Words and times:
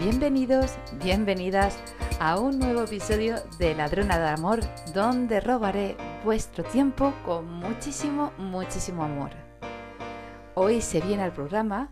Bienvenidos, 0.00 0.78
bienvenidas 1.04 1.78
a 2.20 2.38
un 2.38 2.58
nuevo 2.58 2.84
episodio 2.84 3.34
de 3.58 3.74
Ladrona 3.74 4.18
de 4.18 4.30
Amor, 4.30 4.60
donde 4.94 5.40
robaré 5.40 5.94
vuestro 6.24 6.64
tiempo 6.64 7.12
con 7.22 7.46
muchísimo, 7.46 8.32
muchísimo 8.38 9.04
amor. 9.04 9.28
Hoy 10.54 10.80
se 10.80 11.02
viene 11.02 11.24
al 11.24 11.32
programa 11.32 11.90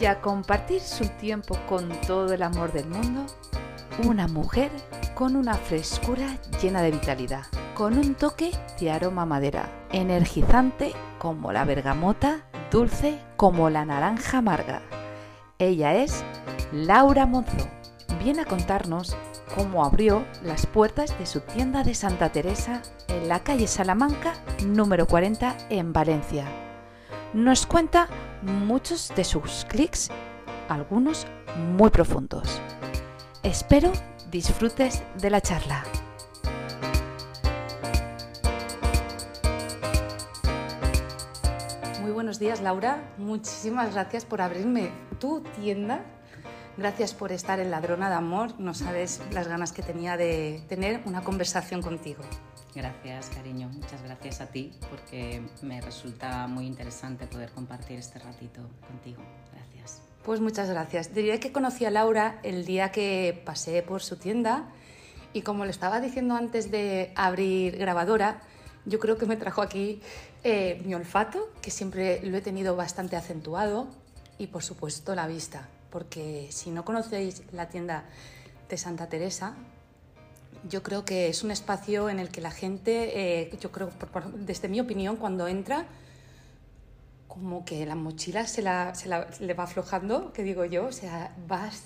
y 0.00 0.06
a 0.06 0.22
compartir 0.22 0.80
su 0.80 1.06
tiempo 1.20 1.54
con 1.68 1.90
todo 2.06 2.32
el 2.32 2.42
amor 2.42 2.72
del 2.72 2.86
mundo, 2.86 3.26
una 4.04 4.26
mujer 4.26 4.70
con 5.14 5.36
una 5.36 5.52
frescura 5.52 6.38
llena 6.62 6.80
de 6.80 6.92
vitalidad, 6.92 7.44
con 7.74 7.98
un 7.98 8.14
toque 8.14 8.52
de 8.80 8.90
aroma 8.90 9.26
madera, 9.26 9.68
energizante 9.92 10.94
como 11.18 11.52
la 11.52 11.66
bergamota, 11.66 12.40
dulce 12.70 13.18
como 13.36 13.68
la 13.68 13.84
naranja 13.84 14.38
amarga. 14.38 14.80
Ella 15.60 15.94
es 15.94 16.24
Laura 16.72 17.26
Monzo. 17.26 17.68
Viene 18.24 18.40
a 18.40 18.44
contarnos 18.46 19.14
cómo 19.54 19.84
abrió 19.84 20.24
las 20.42 20.64
puertas 20.64 21.16
de 21.18 21.26
su 21.26 21.40
tienda 21.40 21.84
de 21.84 21.94
Santa 21.94 22.32
Teresa 22.32 22.80
en 23.08 23.28
la 23.28 23.40
calle 23.40 23.66
Salamanca 23.66 24.32
número 24.64 25.06
40 25.06 25.58
en 25.68 25.92
Valencia. 25.92 26.46
Nos 27.34 27.66
cuenta 27.66 28.08
muchos 28.40 29.12
de 29.14 29.22
sus 29.22 29.66
clics, 29.68 30.08
algunos 30.70 31.26
muy 31.76 31.90
profundos. 31.90 32.58
Espero 33.42 33.92
disfrutes 34.30 35.02
de 35.20 35.28
la 35.28 35.42
charla. 35.42 35.84
Muy 42.00 42.12
buenos 42.12 42.38
días 42.38 42.62
Laura, 42.62 43.12
muchísimas 43.18 43.92
gracias 43.92 44.24
por 44.24 44.40
abrirme 44.40 44.90
tu 45.20 45.42
tienda 45.60 46.04
Gracias 46.80 47.12
por 47.12 47.30
estar 47.30 47.60
en 47.60 47.70
Ladrona 47.70 48.08
de 48.08 48.14
Amor. 48.14 48.58
No 48.58 48.72
sabes 48.72 49.20
las 49.32 49.48
ganas 49.48 49.72
que 49.72 49.82
tenía 49.82 50.16
de 50.16 50.62
tener 50.66 51.02
una 51.04 51.22
conversación 51.22 51.82
contigo. 51.82 52.22
Gracias, 52.74 53.28
cariño. 53.28 53.68
Muchas 53.68 54.02
gracias 54.02 54.40
a 54.40 54.46
ti 54.46 54.72
porque 54.88 55.42
me 55.60 55.82
resulta 55.82 56.46
muy 56.46 56.66
interesante 56.66 57.26
poder 57.26 57.50
compartir 57.50 57.98
este 57.98 58.18
ratito 58.18 58.62
contigo. 58.86 59.20
Gracias. 59.52 60.00
Pues 60.24 60.40
muchas 60.40 60.70
gracias. 60.70 61.12
Diría 61.12 61.38
que 61.38 61.52
conocí 61.52 61.84
a 61.84 61.90
Laura 61.90 62.38
el 62.44 62.64
día 62.64 62.92
que 62.92 63.42
pasé 63.44 63.82
por 63.82 64.00
su 64.00 64.16
tienda 64.16 64.70
y 65.34 65.42
como 65.42 65.66
le 65.66 65.72
estaba 65.72 66.00
diciendo 66.00 66.34
antes 66.34 66.70
de 66.70 67.12
abrir 67.14 67.76
grabadora, 67.76 68.40
yo 68.86 68.98
creo 68.98 69.18
que 69.18 69.26
me 69.26 69.36
trajo 69.36 69.60
aquí 69.60 70.00
eh, 70.44 70.80
mi 70.86 70.94
olfato, 70.94 71.50
que 71.60 71.70
siempre 71.70 72.22
lo 72.22 72.38
he 72.38 72.40
tenido 72.40 72.74
bastante 72.74 73.16
acentuado, 73.16 73.88
y 74.40 74.48
por 74.48 74.64
supuesto 74.64 75.14
la 75.14 75.28
vista 75.28 75.68
porque 75.90 76.48
si 76.50 76.70
no 76.70 76.84
conocéis 76.84 77.42
la 77.52 77.68
tienda 77.68 78.04
de 78.68 78.76
Santa 78.76 79.08
Teresa, 79.08 79.54
yo 80.68 80.82
creo 80.82 81.04
que 81.04 81.28
es 81.28 81.42
un 81.42 81.50
espacio 81.50 82.08
en 82.08 82.18
el 82.18 82.28
que 82.28 82.40
la 82.40 82.50
gente, 82.50 83.42
eh, 83.42 83.50
yo 83.60 83.72
creo, 83.72 83.90
desde 84.34 84.68
mi 84.68 84.80
opinión, 84.80 85.16
cuando 85.16 85.48
entra, 85.48 85.86
como 87.26 87.64
que 87.64 87.86
la 87.86 87.94
mochila 87.94 88.46
se, 88.46 88.62
la, 88.62 88.92
le 89.40 89.54
va 89.54 89.64
aflojando, 89.64 90.32
que 90.32 90.42
digo 90.42 90.64
yo, 90.64 90.86
o 90.86 90.92
sea, 90.92 91.34
vas 91.46 91.84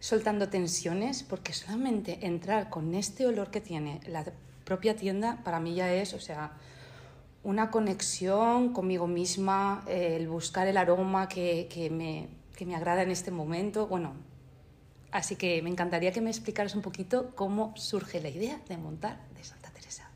soltando 0.00 0.48
tensiones, 0.48 1.22
porque 1.22 1.52
solamente 1.52 2.26
entrar 2.26 2.70
con 2.70 2.94
este 2.94 3.26
olor 3.26 3.50
que 3.50 3.60
tiene 3.60 4.00
la 4.06 4.24
propia 4.64 4.96
tienda, 4.96 5.40
para 5.44 5.60
mí 5.60 5.74
ya 5.74 5.92
es, 5.92 6.14
o 6.14 6.20
sea, 6.20 6.52
una 7.42 7.70
conexión 7.70 8.72
conmigo 8.72 9.06
misma, 9.06 9.84
el 9.88 10.28
buscar 10.28 10.66
el 10.66 10.76
aroma 10.76 11.28
que, 11.28 11.68
que 11.70 11.90
me, 11.90 12.28
que 12.56 12.66
me 12.66 12.74
agrada 12.74 13.02
en 13.02 13.10
este 13.10 13.30
momento. 13.30 13.86
Bueno, 13.86 14.14
así 15.12 15.36
que 15.36 15.62
me 15.62 15.70
encantaría 15.70 16.12
que 16.12 16.20
me 16.20 16.30
explicaras 16.30 16.74
un 16.74 16.82
poquito 16.82 17.32
cómo 17.36 17.72
surge 17.76 18.20
la 18.20 18.28
idea 18.28 18.60
de 18.68 18.76
montar 18.76 19.20
de 19.36 19.44
Santa 19.44 19.70
Teresa. 19.70 20.10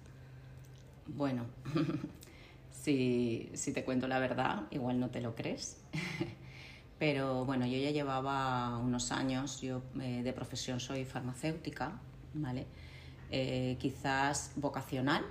Bueno, 1.06 1.46
si, 2.72 3.50
si 3.54 3.72
te 3.72 3.84
cuento 3.84 4.08
la 4.08 4.19
verdad, 4.19 4.64
igual 4.70 4.98
no 4.98 5.10
te 5.10 5.20
lo 5.20 5.34
crees. 5.34 5.80
Pero 6.98 7.44
bueno, 7.44 7.66
yo 7.66 7.78
ya 7.78 7.91
llevaba 7.91 8.78
unos 8.78 9.10
años, 9.10 9.60
yo 9.60 9.82
eh, 10.00 10.22
de 10.22 10.32
profesión 10.32 10.78
soy 10.78 11.04
farmacéutica, 11.04 11.98
¿vale? 12.34 12.66
Eh, 13.30 13.76
quizás 13.80 14.52
vocacional, 14.56 15.25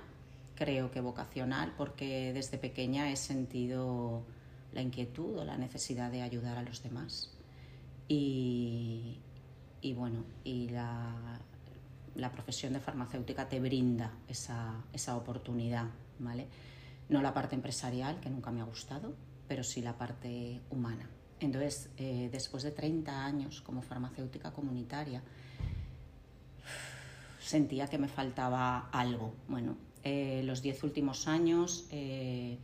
creo 0.54 0.90
que 0.90 1.00
vocacional, 1.00 1.74
porque 1.76 2.32
desde 2.32 2.58
pequeña 2.58 3.10
he 3.10 3.16
sentido 3.16 4.24
la 4.72 4.82
inquietud 4.82 5.38
o 5.38 5.44
la 5.44 5.56
necesidad 5.56 6.10
de 6.10 6.22
ayudar 6.22 6.56
a 6.56 6.62
los 6.62 6.82
demás. 6.82 7.30
Y, 8.08 9.20
bueno, 9.96 10.24
y 10.44 10.68
la, 10.68 11.40
profesión 12.32 12.74
de 12.74 12.80
farmacéutica 12.80 13.48
te 13.48 13.60
brinda 13.60 14.12
esa, 14.28 15.16
oportunidad, 15.16 15.86
¿vale? 16.18 16.46
No 17.08 17.22
la 17.22 17.32
parte 17.32 17.54
empresarial, 17.54 18.20
que 18.20 18.30
nunca 18.30 18.50
me 18.50 18.60
ha 18.60 18.64
gustado, 18.64 19.14
pero 19.48 19.64
sí 19.64 19.80
la 19.80 19.96
parte 19.96 20.60
humana. 20.70 21.08
Entonces, 21.40 21.90
eh, 21.96 22.28
después 22.30 22.62
de 22.62 22.70
30 22.70 23.24
años 23.24 23.60
como 23.62 23.82
farmacéutica 23.82 24.52
comunitaria, 24.52 25.22
sentía 27.40 27.88
que 27.88 27.98
me 27.98 28.08
faltaba 28.08 28.88
algo. 28.92 29.34
Bueno, 29.48 29.76
eh, 30.04 30.42
los 30.44 30.62
10 30.62 30.84
últimos 30.84 31.28
años 31.28 31.86
eh, 31.90 32.58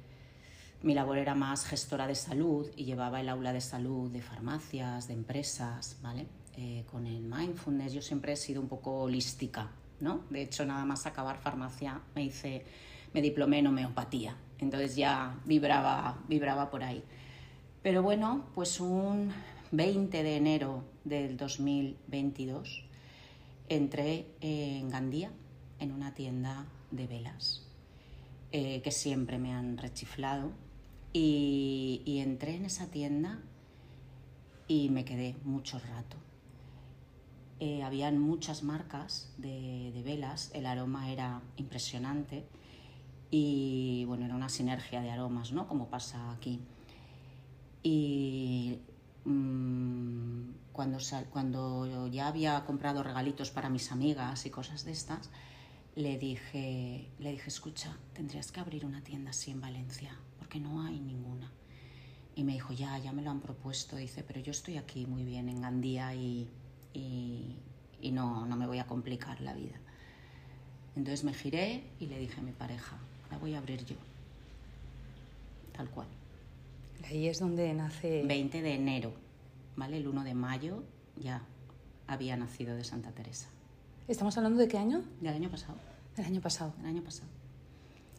mi 0.83 0.95
labor 0.95 1.19
era 1.19 1.35
más 1.35 1.65
gestora 1.65 2.07
de 2.07 2.15
salud 2.15 2.69
y 2.77 2.85
llevaba 2.85 3.21
el 3.21 3.29
aula 3.29 3.53
de 3.53 3.61
salud 3.61 4.11
de 4.11 4.23
farmacias, 4.23 5.09
de 5.09 5.15
empresas, 5.15 5.99
¿vale? 6.03 6.27
Eh, 6.57 6.85
con 6.91 7.07
el 7.07 7.21
mindfulness 7.21 7.93
yo 7.93 8.03
siempre 8.03 8.33
he 8.33 8.37
sido 8.37 8.61
un 8.61 8.69
poco 8.69 9.03
holística, 9.03 9.71
¿no? 10.01 10.21
De 10.31 10.43
hecho, 10.43 10.65
nada 10.65 10.85
más 10.85 11.07
acabar 11.07 11.39
farmacia 11.39 12.01
me 12.15 12.25
hice, 12.25 12.65
me 13.13 13.23
diplomé 13.23 13.59
en 13.59 13.69
homeopatía, 13.69 14.37
entonces 14.59 14.95
ya 14.95 15.37
vibraba, 15.45 16.19
vibraba 16.29 16.71
por 16.71 16.85
ahí. 16.85 17.03
Pero 17.83 18.03
bueno, 18.03 18.47
pues 18.55 18.79
un 18.81 19.33
20 19.73 20.23
de 20.23 20.37
enero 20.37 20.85
del 21.05 21.37
2022 21.37 22.85
entré 23.69 24.27
en 24.41 24.89
Gandía, 24.89 25.31
en 25.81 25.93
una 25.93 26.15
tienda 26.15 26.67
de 26.91 27.07
velas, 27.07 27.67
eh, 28.53 28.81
que 28.83 28.91
siempre 28.91 29.39
me 29.39 29.53
han 29.53 29.77
rechiflado 29.79 30.53
y, 31.13 32.19
entré 32.21 32.57
en 32.57 32.65
esa 32.65 32.87
tienda 32.87 33.41
y 34.67 34.91
me 34.91 35.05
quedé 35.05 35.37
mucho 35.45 35.79
rato. 35.79 36.17
Eh, 37.61 37.83
habían 37.83 38.19
muchas 38.19 38.63
marcas 38.63 39.33
de, 39.37 40.01
velas, 40.05 40.51
el 40.55 40.67
aroma 40.67 41.11
era 41.11 41.43
impresionante 41.57 42.47
y 43.31 44.05
bueno, 44.07 44.27
era 44.27 44.37
una 44.37 44.49
sinergia 44.49 45.01
de 45.01 45.11
aromas, 45.11 45.53
¿no? 45.53 45.67
Como 45.67 45.89
pasa 45.89 46.31
aquí. 46.33 46.61
Y 47.83 48.79
mm, 49.25 50.51
cuando, 50.73 50.99
cuando 51.31 52.07
ya 52.09 52.29
había 52.29 52.65
comprado 52.65 53.03
regalitos 53.03 53.51
para 53.51 53.69
mis 53.69 53.91
amigas 53.91 54.47
y 54.47 54.51
cosas 54.51 54.85
de 54.85 54.93
estas, 54.93 55.31
le 55.99 56.17
dije, 56.17 57.09
le 57.19 57.33
dije, 57.33 57.49
escucha, 57.49 57.97
tendrías 58.13 58.53
que 58.53 58.61
abrir 58.61 58.87
una 58.87 59.03
tienda 59.03 59.31
así 59.31 59.51
en 59.51 59.61
Valencia 59.61 60.17
que 60.49 60.61
no 60.61 60.83
hay 60.83 60.99
ninguna. 60.99 61.51
Y 62.35 62.45
me 62.45 62.53
dijo, 62.53 62.73
ya, 62.73 62.99
ya 62.99 63.13
me 63.13 63.23
lo 63.23 63.31
han 63.31 63.41
propuesto. 63.41 63.97
Dice, 63.97 64.23
pero 64.27 64.41
yo 64.41 64.53
estoy 64.53 64.77
aquí 64.77 65.07
muy 65.07 65.25
bien 65.25 65.49
en 65.49 65.61
Gandía 65.61 66.15
y, 66.15 66.49
y, 66.95 68.11
no, 68.13 68.47
no 68.47 68.57
me 68.57 68.67
voy 68.67 68.79
a 68.79 68.87
complicar 68.87 69.41
la 69.41 69.55
vida. 69.55 69.77
Entonces 70.97 71.25
me 71.25 71.35
giré 71.35 71.83
y 72.01 72.07
le 72.07 72.19
dije 72.19 72.41
a 72.41 72.43
mi 72.43 72.53
pareja, 72.53 72.97
la 73.31 73.39
voy 73.39 73.55
a 73.55 73.59
abrir 73.59 73.85
yo. 73.85 73.97
Tal 75.77 75.91
cual. 75.91 76.09
Ahí 77.05 77.29
es 77.29 77.39
donde 77.39 77.73
nace... 77.75 78.25
20 78.25 78.63
de 78.63 78.75
enero, 78.75 79.13
¿vale? 79.77 79.99
El 79.99 80.09
1 80.09 80.25
de 80.25 80.35
mayo 80.35 80.83
ya 81.17 81.43
había 82.07 82.37
nacido 82.37 82.75
de 82.75 82.85
Santa 82.85 83.11
Teresa. 83.11 83.49
¿Estamos 84.09 84.37
hablando 84.37 84.59
de 84.59 84.69
qué 84.69 84.79
año? 84.79 85.03
Del 85.21 85.35
año 85.35 85.51
pasado. 85.51 85.77
Del 86.19 86.27
año 86.27 86.41
pasado. 86.41 86.75
Del 86.79 86.87
año 86.87 87.05
pasado. 87.05 87.29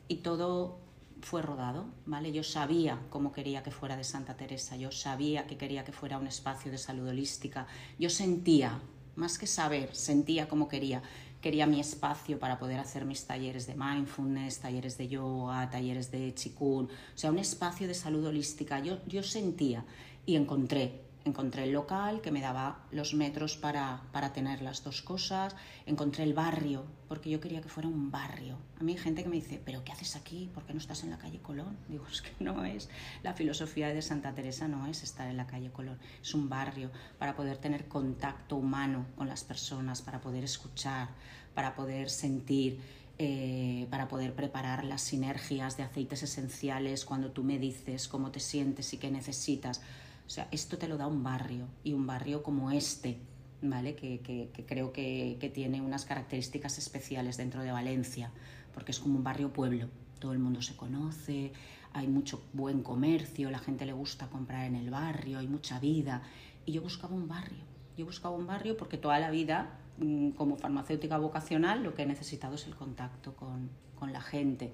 Y 0.07 0.17
todo 0.17 0.79
fue 1.21 1.41
rodado, 1.41 1.85
¿vale? 2.05 2.31
Yo 2.31 2.43
sabía 2.43 2.97
cómo 3.09 3.33
quería 3.33 3.61
que 3.61 3.71
fuera 3.71 3.97
de 3.97 4.05
Santa 4.05 4.37
Teresa, 4.37 4.77
yo 4.77 4.89
sabía 4.89 5.45
que 5.45 5.57
quería 5.57 5.83
que 5.83 5.91
fuera 5.91 6.17
un 6.17 6.25
espacio 6.25 6.71
de 6.71 6.77
salud 6.77 7.09
holística, 7.09 7.67
yo 7.99 8.09
sentía, 8.09 8.79
más 9.17 9.37
que 9.37 9.47
saber, 9.47 9.93
sentía 9.93 10.47
cómo 10.47 10.69
quería. 10.69 11.03
Quería 11.41 11.67
mi 11.67 11.81
espacio 11.81 12.39
para 12.39 12.57
poder 12.57 12.79
hacer 12.79 13.03
mis 13.03 13.25
talleres 13.25 13.67
de 13.67 13.75
mindfulness, 13.75 14.59
talleres 14.59 14.97
de 14.97 15.09
yoga, 15.09 15.69
talleres 15.69 16.09
de 16.09 16.33
chikun, 16.33 16.85
o 16.85 17.17
sea, 17.17 17.31
un 17.31 17.39
espacio 17.39 17.85
de 17.85 17.95
salud 17.95 18.25
holística. 18.25 18.79
Yo, 18.79 19.05
yo 19.07 19.23
sentía 19.23 19.83
y 20.25 20.37
encontré, 20.37 21.01
Encontré 21.29 21.65
el 21.65 21.73
local 21.73 22.21
que 22.21 22.31
me 22.31 22.41
daba 22.41 22.79
los 22.89 23.13
metros 23.13 23.55
para, 23.55 24.01
para, 24.11 24.33
tener 24.33 24.63
las 24.63 24.83
dos 24.83 25.03
cosas. 25.03 25.55
Encontré 25.85 26.23
el 26.23 26.33
barrio, 26.33 26.85
porque 27.07 27.29
yo 27.29 27.39
quería 27.39 27.61
que 27.61 27.69
fuera 27.69 27.87
un 27.87 28.09
barrio. 28.09 28.57
A 28.79 28.83
mí 28.83 28.93
hay 28.93 28.97
gente 28.97 29.21
que 29.21 29.29
me 29.29 29.35
dice, 29.35 29.61
¿pero 29.63 29.83
qué 29.83 29.91
haces 29.91 30.15
aquí? 30.15 30.49
¿Por 30.55 30.65
qué 30.65 30.73
no 30.73 30.79
estás 30.79 31.03
en 31.03 31.11
la 31.11 31.19
calle 31.19 31.39
Colón? 31.39 31.77
Digo, 31.87 32.07
es 32.11 32.23
que 32.23 32.31
no 32.43 32.65
es. 32.65 32.89
La 33.21 33.35
filosofía 33.35 33.89
de 33.89 34.01
Santa 34.01 34.33
Teresa 34.33 34.67
no 34.67 34.87
es 34.87 35.03
estar 35.03 35.29
en 35.29 35.37
la 35.37 35.45
calle 35.45 35.71
Colón. 35.71 35.99
Es 36.19 36.33
un 36.33 36.49
barrio 36.49 36.89
para 37.19 37.35
poder 37.35 37.57
tener 37.57 37.87
contacto 37.87 38.55
humano 38.55 39.05
con 39.15 39.27
las 39.27 39.43
personas, 39.43 40.01
para 40.01 40.19
poder 40.21 40.43
escuchar, 40.43 41.09
para 41.53 41.75
poder 41.75 42.09
sentir. 42.09 42.79
Eh, 43.21 43.85
para 43.91 44.07
poder 44.07 44.33
preparar 44.33 44.85
las 44.85 45.01
sinergias 45.01 45.75
de 45.75 45.83
aceites 45.83 46.23
esenciales 46.23 47.03
cuando 47.03 47.31
tú 47.31 47.43
me 47.43 47.59
dices 47.59 48.07
cómo 48.07 48.31
te 48.31 48.39
sientes 48.39 48.93
y 48.93 48.97
qué 48.97 49.11
necesitas 49.11 49.81
o 50.29 50.31
sea, 50.31 50.47
esto 50.51 50.77
te 50.77 50.87
lo 50.87 50.95
da 50.95 51.07
un 51.07 51.23
barrio 51.23 51.65
y 51.83 51.93
un 51.93 52.05
barrio 52.05 52.43
como 52.43 52.69
este, 52.69 53.17
¿vale? 53.63 53.95
Que, 53.95 54.51
creo 54.67 54.93
que, 54.93 55.51
tiene 55.55 55.81
unas 55.81 56.05
características 56.05 56.77
especiales 56.77 57.37
dentro 57.37 57.63
de 57.63 57.71
Valencia, 57.71 58.29
porque 58.71 58.91
es 58.91 58.99
como 58.99 59.17
un 59.17 59.23
barrio 59.23 59.51
pueblo. 59.51 59.87
Todo 60.19 60.33
el 60.33 60.37
mundo 60.37 60.61
se 60.61 60.75
conoce, 60.75 61.51
hay 61.93 62.07
mucho 62.07 62.43
buen 62.53 62.83
comercio, 62.83 63.49
la 63.49 63.57
gente 63.57 63.87
le 63.87 63.93
gusta 63.93 64.27
comprar 64.27 64.67
en 64.67 64.75
el 64.75 64.91
barrio, 64.91 65.39
hay 65.39 65.47
mucha 65.47 65.79
vida. 65.79 66.21
Y 66.63 66.73
yo 66.73 66.83
buscaba 66.83 67.15
un 67.15 67.27
barrio. 67.27 67.63
Yo 67.97 68.05
buscaba 68.05 68.35
un 68.35 68.45
barrio 68.45 68.77
porque 68.77 68.99
toda 68.99 69.17
la 69.17 69.31
vida, 69.31 69.79
mm, 69.97 70.29
como 70.31 70.57
farmacéutica 70.57 71.17
vocacional, 71.17 71.81
lo 71.81 71.95
que 71.95 72.03
he 72.03 72.05
necesitado 72.05 72.53
es 72.53 72.67
el 72.67 72.75
contacto 72.75 73.35
con, 73.35 73.71
la 74.11 74.21
gente. 74.21 74.73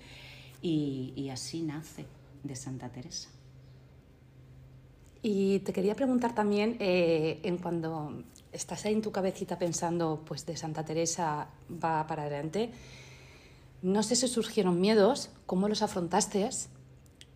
y 0.62 1.30
así 1.32 1.62
nace 1.62 2.06
de 2.44 2.56
Santa 2.56 2.90
Teresa. 2.90 3.35
Y 5.28 5.58
te 5.62 5.74
quería 5.74 5.96
preguntar 5.96 6.36
también, 6.36 6.78
eh, 6.80 7.40
en 7.42 7.58
cuando 7.58 8.22
estás 8.52 8.86
ahí 8.86 8.94
en 8.94 9.02
tu 9.02 9.12
cabecita 9.12 9.58
pensando, 9.58 10.22
pues 10.24 10.46
de 10.46 10.56
Santa 10.56 10.86
Teresa 10.86 11.48
va 11.84 12.06
para 12.06 12.22
adelante, 12.22 12.70
no 13.82 14.04
sé 14.04 14.16
si 14.16 14.28
surgieron 14.28 14.80
miedos, 14.80 15.32
cómo 15.48 15.68
los 15.68 15.82
afrontaste, 15.82 16.48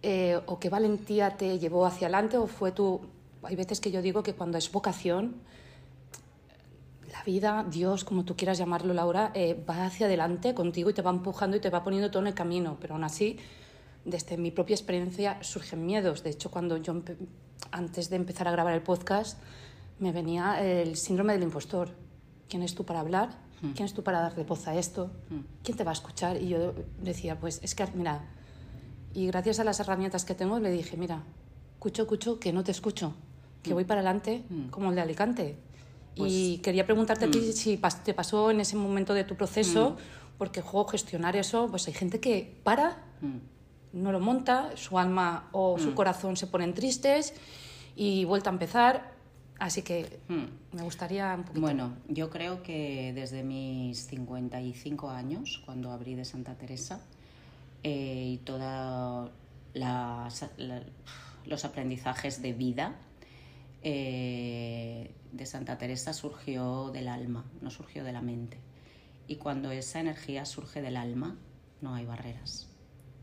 eh, 0.03 0.39
o 0.45 0.59
qué 0.59 0.69
valentía 0.69 1.35
te 1.35 1.57
llevó 1.57 1.87
hacia 1.87 2.05
adelante, 2.05 2.37
o 2.37 2.45
fue 2.45 2.71
tu... 2.71 3.01
Hay 3.41 3.55
veces 3.55 3.79
que 3.79 3.89
yo 3.89 4.03
digo 4.03 4.21
que 4.21 4.35
cuando 4.35 4.59
es 4.59 4.71
vocación, 4.71 5.37
la 7.11 7.23
vida, 7.23 7.65
Dios, 7.67 8.03
como 8.03 8.23
tú 8.23 8.35
quieras 8.35 8.59
llamarlo, 8.59 8.93
Laura, 8.93 9.31
eh, 9.33 9.59
va 9.67 9.87
hacia 9.87 10.05
adelante 10.05 10.53
contigo 10.53 10.91
y 10.91 10.93
te 10.93 11.01
va 11.01 11.09
empujando 11.09 11.57
y 11.57 11.59
te 11.59 11.71
va 11.71 11.83
poniendo 11.83 12.11
todo 12.11 12.21
en 12.21 12.27
el 12.27 12.35
camino, 12.35 12.77
pero 12.79 12.93
aún 12.93 13.03
así, 13.03 13.39
desde 14.05 14.37
mi 14.37 14.51
propia 14.51 14.75
experiencia, 14.75 15.41
surgen 15.41 15.85
miedos. 15.85 16.23
De 16.23 16.29
hecho, 16.29 16.49
cuando 16.49 16.77
yo 16.77 17.01
antes 17.71 18.09
de 18.09 18.15
empezar 18.15 18.47
a 18.47 18.51
grabar 18.51 18.73
el 18.73 18.81
podcast, 18.81 19.39
me 19.99 20.11
venía 20.11 20.61
el 20.61 20.95
síndrome 20.95 21.33
del 21.33 21.43
impostor. 21.43 21.89
¿Quién 22.47 22.63
es 22.63 22.73
tú 22.73 22.85
para 22.85 23.01
hablar? 23.01 23.37
Hmm. 23.61 23.71
¿Quién 23.71 23.85
es 23.85 23.93
tú 23.93 24.03
para 24.03 24.21
darle 24.21 24.43
voz 24.43 24.67
a 24.67 24.75
esto? 24.75 25.11
Hmm. 25.29 25.41
¿Quién 25.63 25.77
te 25.77 25.83
va 25.83 25.91
a 25.91 25.93
escuchar? 25.93 26.41
Y 26.41 26.49
yo 26.49 26.73
decía, 27.01 27.39
pues 27.39 27.59
es 27.61 27.75
que, 27.75 27.85
mira, 27.93 28.23
y 29.13 29.27
gracias 29.27 29.59
a 29.59 29.63
las 29.63 29.79
herramientas 29.79 30.25
que 30.25 30.35
tengo 30.35 30.59
le 30.59 30.71
dije, 30.71 30.97
mira, 30.97 31.23
escucho, 31.73 32.03
escucho, 32.03 32.39
que 32.39 32.53
no 32.53 32.63
te 32.63 32.71
escucho, 32.71 33.13
que 33.61 33.71
hmm. 33.71 33.73
voy 33.73 33.85
para 33.85 34.01
adelante 34.01 34.43
como 34.71 34.89
el 34.89 34.95
de 34.95 35.01
Alicante. 35.01 35.57
y 36.15 36.55
pues, 36.55 36.61
quería 36.63 36.85
preguntarte 36.85 37.25
a 37.25 37.31
ti 37.31 37.53
si 37.53 37.79
te 38.03 38.13
pasó 38.13 38.51
en 38.51 38.61
ese 38.61 38.75
momento 38.75 39.13
de 39.13 39.23
tu 39.25 39.35
proceso, 39.35 39.97
porque 40.37 40.61
juego 40.61 40.87
gestionar 40.87 41.35
eso, 41.35 41.67
pues 41.69 41.87
hay 41.87 41.93
gente 41.93 42.21
que 42.21 42.61
para 42.63 43.03
no 43.93 44.11
lo 44.11 44.19
monta, 44.19 44.75
su 44.75 44.99
alma 44.99 45.49
o 45.51 45.77
su 45.79 45.91
mm. 45.91 45.95
corazón 45.95 46.37
se 46.37 46.47
ponen 46.47 46.73
tristes 46.73 47.33
y 47.95 48.25
vuelta 48.25 48.49
a 48.49 48.53
empezar. 48.53 49.13
Así 49.57 49.81
que 49.81 50.19
mm. 50.27 50.75
me 50.77 50.83
gustaría 50.83 51.33
un 51.35 51.43
poquito. 51.43 51.61
Bueno, 51.61 51.97
yo 52.07 52.29
creo 52.29 52.63
que 52.63 53.11
desde 53.13 53.43
mis 53.43 54.05
55 54.07 55.09
años, 55.09 55.61
cuando 55.65 55.91
abrí 55.91 56.15
de 56.15 56.25
Santa 56.25 56.55
Teresa, 56.55 57.01
eh, 57.83 58.33
y 58.33 58.37
todos 58.37 59.31
los 61.45 61.65
aprendizajes 61.65 62.41
de 62.41 62.53
vida 62.53 62.95
eh, 63.81 65.13
de 65.31 65.45
Santa 65.45 65.77
Teresa 65.77 66.13
surgió 66.13 66.89
del 66.91 67.07
alma, 67.07 67.45
no 67.61 67.69
surgió 67.69 68.03
de 68.03 68.13
la 68.13 68.21
mente. 68.21 68.57
Y 69.27 69.35
cuando 69.35 69.71
esa 69.71 69.99
energía 69.99 70.45
surge 70.45 70.81
del 70.81 70.97
alma, 70.97 71.37
no 71.81 71.95
hay 71.95 72.05
barreras 72.05 72.69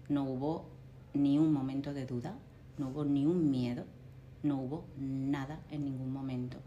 no 0.08 0.24
hubo 0.24 0.66
ni 1.14 1.38
un 1.38 1.52
momento 1.52 1.94
de 1.94 2.06
duda, 2.06 2.36
no 2.78 2.88
hubo 2.88 3.04
ni 3.04 3.26
un 3.26 3.50
miedo, 3.50 3.84
no 4.42 4.60
hubo 4.60 4.84
nada 4.98 5.60
en 5.70 5.84
ningún 5.84 6.12
momento. 6.12 6.58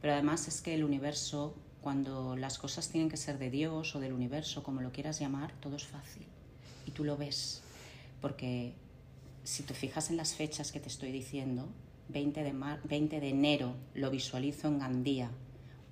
Pero 0.00 0.14
además 0.14 0.48
es 0.48 0.60
que 0.60 0.74
el 0.74 0.84
universo, 0.84 1.54
cuando 1.80 2.36
las 2.36 2.58
cosas 2.58 2.88
tienen 2.88 3.10
que 3.10 3.16
ser 3.16 3.38
de 3.38 3.50
Dios 3.50 3.94
o 3.94 4.00
del 4.00 4.12
universo, 4.12 4.62
como 4.62 4.80
lo 4.80 4.92
quieras 4.92 5.20
llamar, 5.20 5.52
todo 5.60 5.76
es 5.76 5.86
fácil. 5.86 6.26
Y 6.86 6.92
tú 6.92 7.04
lo 7.04 7.16
ves, 7.16 7.62
porque 8.20 8.74
si 9.44 9.62
te 9.62 9.74
fijas 9.74 10.10
en 10.10 10.16
las 10.16 10.34
fechas 10.34 10.72
que 10.72 10.80
te 10.80 10.88
estoy 10.88 11.12
diciendo, 11.12 11.68
20 12.08 12.42
de, 12.42 12.54
20 12.84 13.20
de 13.20 13.28
enero 13.28 13.74
lo 13.94 14.10
visualizo 14.10 14.68
en 14.68 14.78
Gandía, 14.78 15.30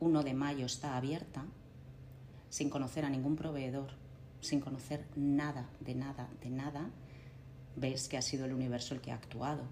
1 0.01 0.23
de 0.23 0.35
mayo 0.35 0.67
está 0.67 0.97
abierta, 0.97 1.45
sin 2.49 2.71
conocer 2.71 3.05
a 3.05 3.11
ningún 3.11 3.37
proveedor, 3.37 3.91
sin 4.41 4.61
conocer 4.61 5.05
nada, 5.17 5.69
de 5.81 5.95
nada, 5.95 6.29
de 6.43 6.51
nada, 6.51 6.91
ves 7.77 8.09
que 8.09 8.17
ha 8.17 8.23
sido 8.23 8.47
el 8.47 8.53
universo 8.53 8.95
el 8.95 9.01
que 9.01 9.13
ha 9.13 9.15
actuado, 9.15 9.63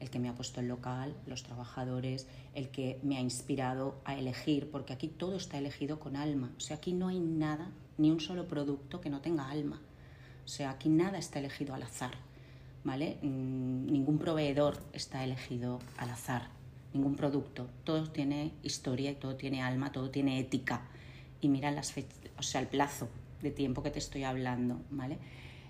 el 0.00 0.10
que 0.10 0.18
me 0.18 0.28
ha 0.28 0.34
puesto 0.34 0.60
el 0.60 0.68
local, 0.68 1.14
los 1.26 1.42
trabajadores, 1.42 2.26
el 2.54 2.70
que 2.70 2.98
me 3.02 3.18
ha 3.18 3.20
inspirado 3.20 4.00
a 4.04 4.16
elegir, 4.16 4.70
porque 4.70 4.92
aquí 4.92 5.08
todo 5.08 5.36
está 5.36 5.58
elegido 5.58 6.00
con 6.00 6.16
alma. 6.16 6.52
O 6.56 6.60
sea, 6.60 6.76
aquí 6.76 6.92
no 6.92 7.08
hay 7.08 7.20
nada, 7.20 7.70
ni 7.98 8.10
un 8.10 8.20
solo 8.20 8.48
producto 8.48 9.00
que 9.00 9.10
no 9.10 9.20
tenga 9.20 9.50
alma. 9.50 9.80
O 10.44 10.48
sea, 10.48 10.70
aquí 10.70 10.88
nada 10.88 11.18
está 11.18 11.38
elegido 11.38 11.74
al 11.74 11.82
azar, 11.82 12.14
¿vale? 12.82 13.18
Mm, 13.22 13.92
ningún 13.92 14.18
proveedor 14.18 14.82
está 14.94 15.22
elegido 15.22 15.80
al 15.98 16.10
azar, 16.10 16.48
ningún 16.94 17.14
producto. 17.14 17.68
Todo 17.84 18.10
tiene 18.10 18.52
historia 18.62 19.10
y 19.10 19.16
todo 19.16 19.36
tiene 19.36 19.62
alma, 19.62 19.92
todo 19.92 20.10
tiene 20.10 20.40
ética. 20.40 20.82
Y 21.42 21.48
mira 21.48 21.70
las 21.70 21.94
o 22.38 22.42
sea, 22.42 22.62
el 22.62 22.68
plazo 22.68 23.08
de 23.42 23.50
tiempo 23.50 23.82
que 23.82 23.90
te 23.90 23.98
estoy 23.98 24.24
hablando, 24.24 24.82
¿vale? 24.90 25.18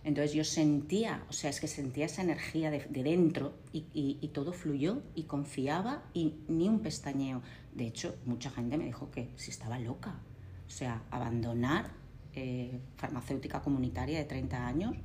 Entonces 0.03 0.33
yo 0.33 0.45
sentía, 0.45 1.25
o 1.29 1.33
sea, 1.33 1.51
es 1.51 1.61
que 1.61 1.69
sentía 1.69 2.07
esa 2.07 2.23
energía 2.23 2.71
de, 2.71 2.81
dentro 2.89 3.55
y, 3.73 4.29
todo 4.33 4.53
fluyó 4.53 5.03
y 5.15 5.25
confiaba 5.25 6.03
y 6.15 6.37
ni 6.49 6.69
un 6.69 6.81
pestañeo. 6.81 7.43
De 7.75 7.87
hecho, 7.87 8.17
mucha 8.25 8.51
gente 8.51 8.79
me 8.79 8.87
dijo 8.87 9.11
que 9.11 9.29
si 9.37 9.51
estaba 9.51 9.79
loca. 9.79 10.21
O 10.67 10.71
sea, 10.71 11.03
abandonar 11.11 11.91
eh, 12.35 12.81
farmacéutica 12.97 13.61
comunitaria 13.61 14.19
de 14.19 14.25
30 14.25 14.67
años, 14.67 14.97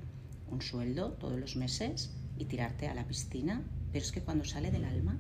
un 0.50 0.62
sueldo 0.62 1.14
todos 1.14 1.38
los 1.40 1.56
meses 1.56 2.14
y 2.38 2.46
tirarte 2.46 2.88
a 2.88 2.96
la 2.96 3.06
piscina. 3.06 3.64
Pero 3.92 4.06
es 4.06 4.12
que 4.12 4.22
cuando 4.22 4.46
sale 4.46 4.72
del 4.72 4.86
alma 4.86 5.18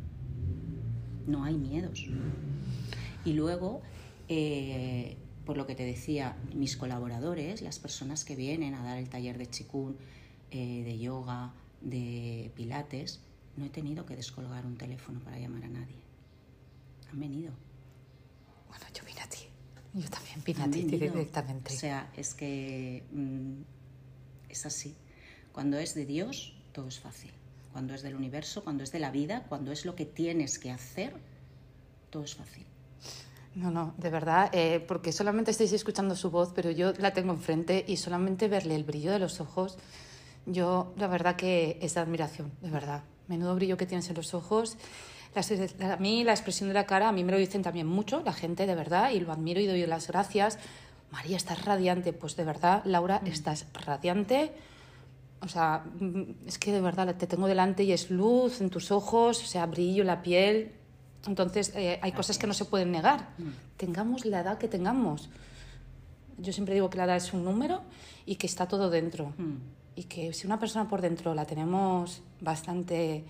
no 1.27 1.43
hay 1.43 1.55
miedos. 1.55 2.07
Y 3.25 3.33
luego 3.33 3.81
eh, 4.29 5.17
por 5.45 5.57
lo 5.57 5.67
que 5.67 5.75
te 5.75 5.83
decía, 5.83 6.35
mis 6.53 6.75
colaboradores, 6.75 7.61
las 7.61 7.79
personas 7.79 8.25
que 8.25 8.35
vienen 8.35 8.73
a 8.73 8.83
dar 8.83 8.97
el 8.97 9.09
taller 9.09 9.37
de 9.37 9.47
chikun, 9.47 9.97
eh, 10.51 10.83
de 10.83 10.97
yoga, 10.97 11.53
de 11.81 12.51
pilates, 12.55 13.21
no 13.55 13.65
he 13.65 13.69
tenido 13.69 14.05
que 14.05 14.15
descolgar 14.15 14.65
un 14.65 14.77
teléfono 14.77 15.19
para 15.19 15.39
llamar 15.39 15.63
a 15.65 15.69
nadie. 15.69 15.97
Han 17.11 17.19
venido. 17.19 17.53
Bueno, 18.67 18.85
yo 18.93 19.05
vine 19.05 19.21
a 19.21 19.29
ti. 19.29 19.39
Yo 19.93 20.09
también 20.09 20.43
vine 20.43 20.63
a 20.63 20.69
ti 20.69 20.81
directamente. 20.83 21.73
O 21.73 21.77
sea, 21.77 22.11
es 22.17 22.33
que 22.33 23.03
mm, 23.11 23.61
es 24.49 24.65
así. 24.65 24.95
Cuando 25.53 25.77
es 25.77 25.93
de 25.93 26.05
Dios, 26.05 26.57
todo 26.73 26.87
es 26.87 26.99
fácil. 26.99 27.31
Cuando 27.71 27.93
es 27.93 28.01
del 28.01 28.15
universo, 28.15 28.63
cuando 28.63 28.83
es 28.83 28.91
de 28.91 28.99
la 28.99 29.11
vida, 29.11 29.45
cuando 29.47 29.71
es 29.71 29.85
lo 29.85 29.95
que 29.95 30.05
tienes 30.05 30.59
que 30.59 30.71
hacer, 30.71 31.13
todo 32.09 32.23
es 32.23 32.35
fácil. 32.35 32.65
No, 33.55 33.71
no, 33.71 33.93
de 33.97 34.09
verdad, 34.09 34.49
eh, 34.51 34.83
porque 34.85 35.13
solamente 35.13 35.51
estáis 35.51 35.71
escuchando 35.71 36.15
su 36.15 36.29
voz, 36.29 36.51
pero 36.53 36.71
yo 36.71 36.91
la 36.99 37.13
tengo 37.13 37.31
enfrente 37.31 37.85
y 37.87 37.95
solamente 37.95 38.49
verle 38.49 38.75
el 38.75 38.83
brillo 38.83 39.13
de 39.13 39.19
los 39.19 39.39
ojos, 39.39 39.77
yo 40.45 40.93
la 40.97 41.07
verdad 41.07 41.37
que 41.37 41.79
es 41.81 41.93
de 41.93 42.01
admiración, 42.01 42.51
de 42.61 42.69
verdad. 42.69 43.03
Menudo 43.27 43.55
brillo 43.55 43.77
que 43.77 43.85
tienes 43.85 44.09
en 44.09 44.15
los 44.15 44.33
ojos. 44.33 44.77
a 45.35 45.95
mí 45.97 46.23
la 46.25 46.33
expresión 46.33 46.67
de 46.67 46.73
la 46.73 46.85
cara, 46.85 47.07
a 47.07 47.11
mí 47.13 47.23
me 47.23 47.31
lo 47.31 47.37
dicen 47.37 47.63
también 47.63 47.87
mucho 47.87 48.21
la 48.25 48.33
gente, 48.33 48.67
de 48.67 48.75
verdad, 48.75 49.11
y 49.11 49.21
lo 49.21 49.31
admiro 49.31 49.61
y 49.61 49.67
doy 49.67 49.85
las 49.85 50.07
gracias. 50.07 50.59
María, 51.11 51.37
estás 51.37 51.63
radiante. 51.63 52.13
Pues 52.13 52.35
de 52.35 52.43
verdad, 52.43 52.81
Laura, 52.83 53.21
mm. 53.23 53.27
estás 53.27 53.67
radiante. 53.85 54.51
O 55.41 55.47
sea, 55.47 55.85
mm, 55.99 56.47
es 56.47 56.59
que 56.59 56.71
de 56.71 56.81
verdad 56.81 57.15
te 57.15 57.25
tengo 57.25 57.47
delante 57.47 57.83
y 57.83 57.93
es 57.93 58.11
luz 58.11 58.61
en 58.61 58.69
tus 58.69 58.91
ojos, 58.91 59.41
o 59.41 59.45
sea, 59.45 59.65
brillo 59.65 60.03
la 60.03 60.21
piel, 60.21 60.73
entonces, 61.27 61.71
eh, 61.75 61.99
hay 62.01 62.11
cosas 62.11 62.37
que 62.37 62.47
no 62.47 62.53
se 62.53 62.65
pueden 62.65 62.91
negar. 62.91 63.29
Mm. 63.37 63.77
Tengamos 63.77 64.25
la 64.25 64.41
edad 64.41 64.57
que 64.57 64.67
tengamos. 64.67 65.29
Yo 66.37 66.53
siempre 66.53 66.73
digo 66.73 66.89
que 66.89 66.97
la 66.97 67.05
edad 67.05 67.17
es 67.17 67.33
un 67.33 67.43
número 67.43 67.81
y 68.25 68.35
que 68.35 68.47
está 68.47 68.67
todo 68.67 68.89
dentro. 68.89 69.33
Mm. 69.37 69.55
Y 69.95 70.03
que 70.03 70.33
si 70.33 70.45
una 70.45 70.59
persona 70.59 70.87
por 70.87 71.01
dentro 71.01 71.33
la 71.33 71.45
tenemos 71.45 72.21
bastante 72.41 73.23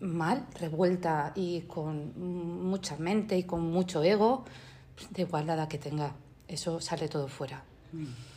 mal, 0.00 0.46
revuelta 0.58 1.32
y 1.34 1.62
con 1.62 2.68
mucha 2.68 2.96
mente 2.96 3.36
y 3.38 3.44
con 3.44 3.70
mucho 3.70 4.02
ego, 4.02 4.44
de 5.10 5.22
igual 5.22 5.46
la 5.46 5.54
edad 5.54 5.68
que 5.68 5.78
tenga, 5.78 6.14
eso 6.46 6.80
sale 6.80 7.08
todo 7.08 7.28
fuera. 7.28 7.62
Mm. 7.92 8.31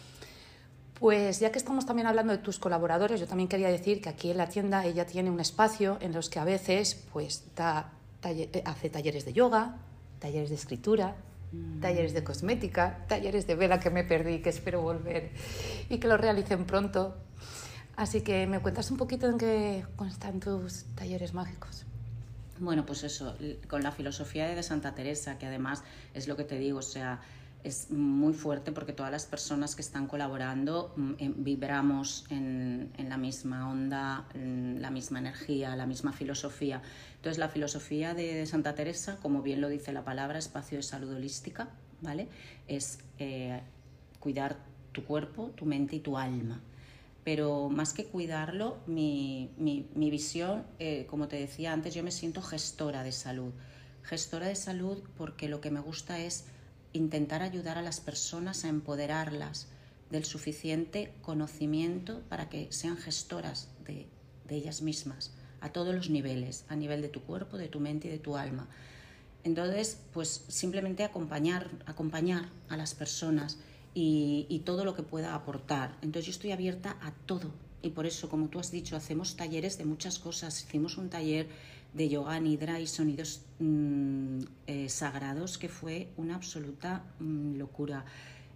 Pues 1.06 1.40
ya 1.40 1.52
que 1.52 1.60
estamos 1.60 1.86
también 1.86 2.08
hablando 2.08 2.34
de 2.34 2.40
tus 2.40 2.58
colaboradores, 2.58 3.20
yo 3.20 3.28
también 3.28 3.48
quería 3.48 3.70
decir 3.70 4.02
que 4.02 4.10
aquí 4.10 4.32
en 4.32 4.38
la 4.38 4.50
tienda 4.50 4.84
ella 4.86 5.06
tiene 5.06 5.30
un 5.30 5.40
espacio 5.40 6.00
en 6.02 6.14
los 6.14 6.32
que 6.32 6.40
a 6.40 6.44
veces 6.44 7.06
pues 7.14 7.44
da, 7.56 7.94
eh, 8.24 8.64
hace 8.66 8.90
talleres 8.90 9.24
de 9.24 9.32
yoga, 9.32 9.76
talleres 10.18 10.50
de 10.50 10.56
escritura, 10.56 11.16
mm. 11.52 11.80
talleres 11.80 12.16
de 12.16 12.24
cosmética, 12.24 13.06
talleres 13.08 13.46
de 13.46 13.54
vela 13.54 13.80
que 13.80 13.92
me 13.92 14.04
perdí, 14.04 14.40
que 14.40 14.50
espero 14.50 14.82
volver 14.82 15.30
y 15.90 16.00
que 16.00 16.08
lo 16.08 16.18
realicen 16.18 16.66
pronto. 16.66 17.16
Así 17.96 18.22
que 18.22 18.48
me 18.48 18.60
cuentas 18.60 18.90
un 18.90 18.98
poquito 18.98 19.30
en 19.30 19.38
qué 19.38 19.86
constan 19.98 20.40
tus 20.40 20.86
talleres 20.96 21.36
mágicos. 21.36 21.86
Bueno, 22.58 22.84
pues 22.84 23.04
eso, 23.04 23.36
con 23.68 23.84
la 23.84 23.92
filosofía 23.92 24.48
de 24.48 24.64
Santa 24.64 24.96
Teresa, 24.96 25.38
que 25.38 25.46
además 25.46 25.84
es 26.16 26.28
lo 26.28 26.36
que 26.36 26.46
te 26.46 26.58
digo, 26.58 26.80
o 26.80 26.82
sea, 26.82 27.22
es 27.66 27.90
muy 27.90 28.34
fuerte 28.34 28.72
porque 28.72 28.94
todas 28.94 29.12
las 29.12 29.26
personas 29.26 29.76
que 29.76 29.82
están 29.82 30.06
colaborando 30.06 30.94
mm, 30.96 31.14
vibramos 31.38 32.26
en, 32.30 32.92
la 33.10 33.18
misma 33.18 33.68
onda, 33.70 34.30
en 34.36 34.84
la 34.84 34.92
misma 34.92 35.18
energía, 35.18 35.76
la 35.76 35.88
misma 35.88 36.14
filosofía. 36.14 36.84
Entonces, 37.16 37.40
la 37.40 37.50
filosofía 37.50 38.14
de 38.14 38.46
Santa 38.46 38.76
Teresa, 38.76 39.18
como 39.20 39.42
bien 39.42 39.62
lo 39.62 39.70
dice 39.70 39.92
la 39.94 40.06
palabra, 40.06 40.38
espacio 40.38 40.78
de 40.78 40.84
salud 40.84 41.12
holística, 41.16 41.70
¿vale? 42.02 42.28
Es 42.68 43.00
eh, 43.18 43.60
cuidar 44.20 44.58
tu 44.92 45.04
cuerpo, 45.04 45.52
tu 45.56 45.66
mente 45.66 45.96
y 45.96 46.02
tu 46.02 46.20
alma. 46.20 46.62
Pero 47.24 47.70
más 47.72 47.94
que 47.94 48.06
cuidarlo, 48.06 48.78
mi, 48.86 49.50
visión, 49.96 50.66
eh, 50.78 51.08
como 51.10 51.28
te 51.28 51.38
decía 51.38 51.74
antes, 51.74 51.96
yo 51.96 52.04
me 52.04 52.12
siento 52.12 52.44
gestora 52.44 53.02
de 53.02 53.12
salud. 53.12 53.54
Gestora 54.04 54.46
de 54.46 54.56
salud 54.56 55.00
porque 55.18 55.50
lo 55.50 55.62
que 55.62 55.72
me 55.72 55.80
gusta 55.80 56.20
es 56.20 56.46
intentar 56.96 57.42
ayudar 57.42 57.78
a 57.78 57.82
las 57.82 58.00
personas 58.00 58.64
a 58.64 58.70
empoderarlas 58.70 59.68
del 60.10 60.26
suficiente 60.26 61.14
conocimiento 61.22 62.22
para 62.30 62.50
que 62.50 62.72
sean 62.72 62.98
gestoras 62.98 63.70
de, 63.86 64.08
ellas 64.50 64.82
mismas, 64.82 65.34
a 65.62 65.70
todos 65.70 65.96
los 65.96 66.10
niveles, 66.10 66.66
a 66.70 66.76
nivel 66.76 67.02
de 67.02 67.10
tu 67.10 67.22
cuerpo, 67.22 67.58
de 67.58 67.68
tu 67.68 67.80
mente 67.80 68.08
y 68.08 68.12
de 68.12 68.20
tu 68.20 68.38
alma. 68.38 68.68
Entonces, 69.44 70.00
pues 70.14 70.46
simplemente 70.48 71.04
acompañar, 71.04 71.70
acompañar 71.86 72.50
a 72.70 72.78
las 72.78 72.94
personas 72.94 73.58
y, 73.94 74.46
y, 74.50 74.60
todo 74.60 74.86
lo 74.86 74.96
que 74.96 75.04
pueda 75.04 75.34
aportar. 75.34 75.98
Entonces 76.02 76.26
yo 76.26 76.32
estoy 76.32 76.52
abierta 76.52 76.98
a 77.02 77.12
todo 77.26 77.52
y 77.82 77.90
por 77.92 78.06
eso, 78.06 78.30
como 78.30 78.48
tú 78.48 78.60
has 78.60 78.72
dicho, 78.72 78.96
hacemos 78.96 79.36
talleres 79.36 79.78
de 79.78 79.86
muchas 79.86 80.20
cosas. 80.20 80.64
Hicimos 80.64 80.98
un 80.98 81.10
taller 81.10 81.48
de 81.94 82.10
yoga 82.10 82.40
nidra 82.40 82.80
y 82.80 82.88
sonidos 82.88 83.42
mm, 83.60 84.40
eh, 84.68 84.90
sagrados 84.90 85.58
que 85.58 85.70
fue 85.70 86.10
una 86.18 86.36
absoluta 86.36 87.04
mm, 87.20 87.56
locura. 87.58 88.06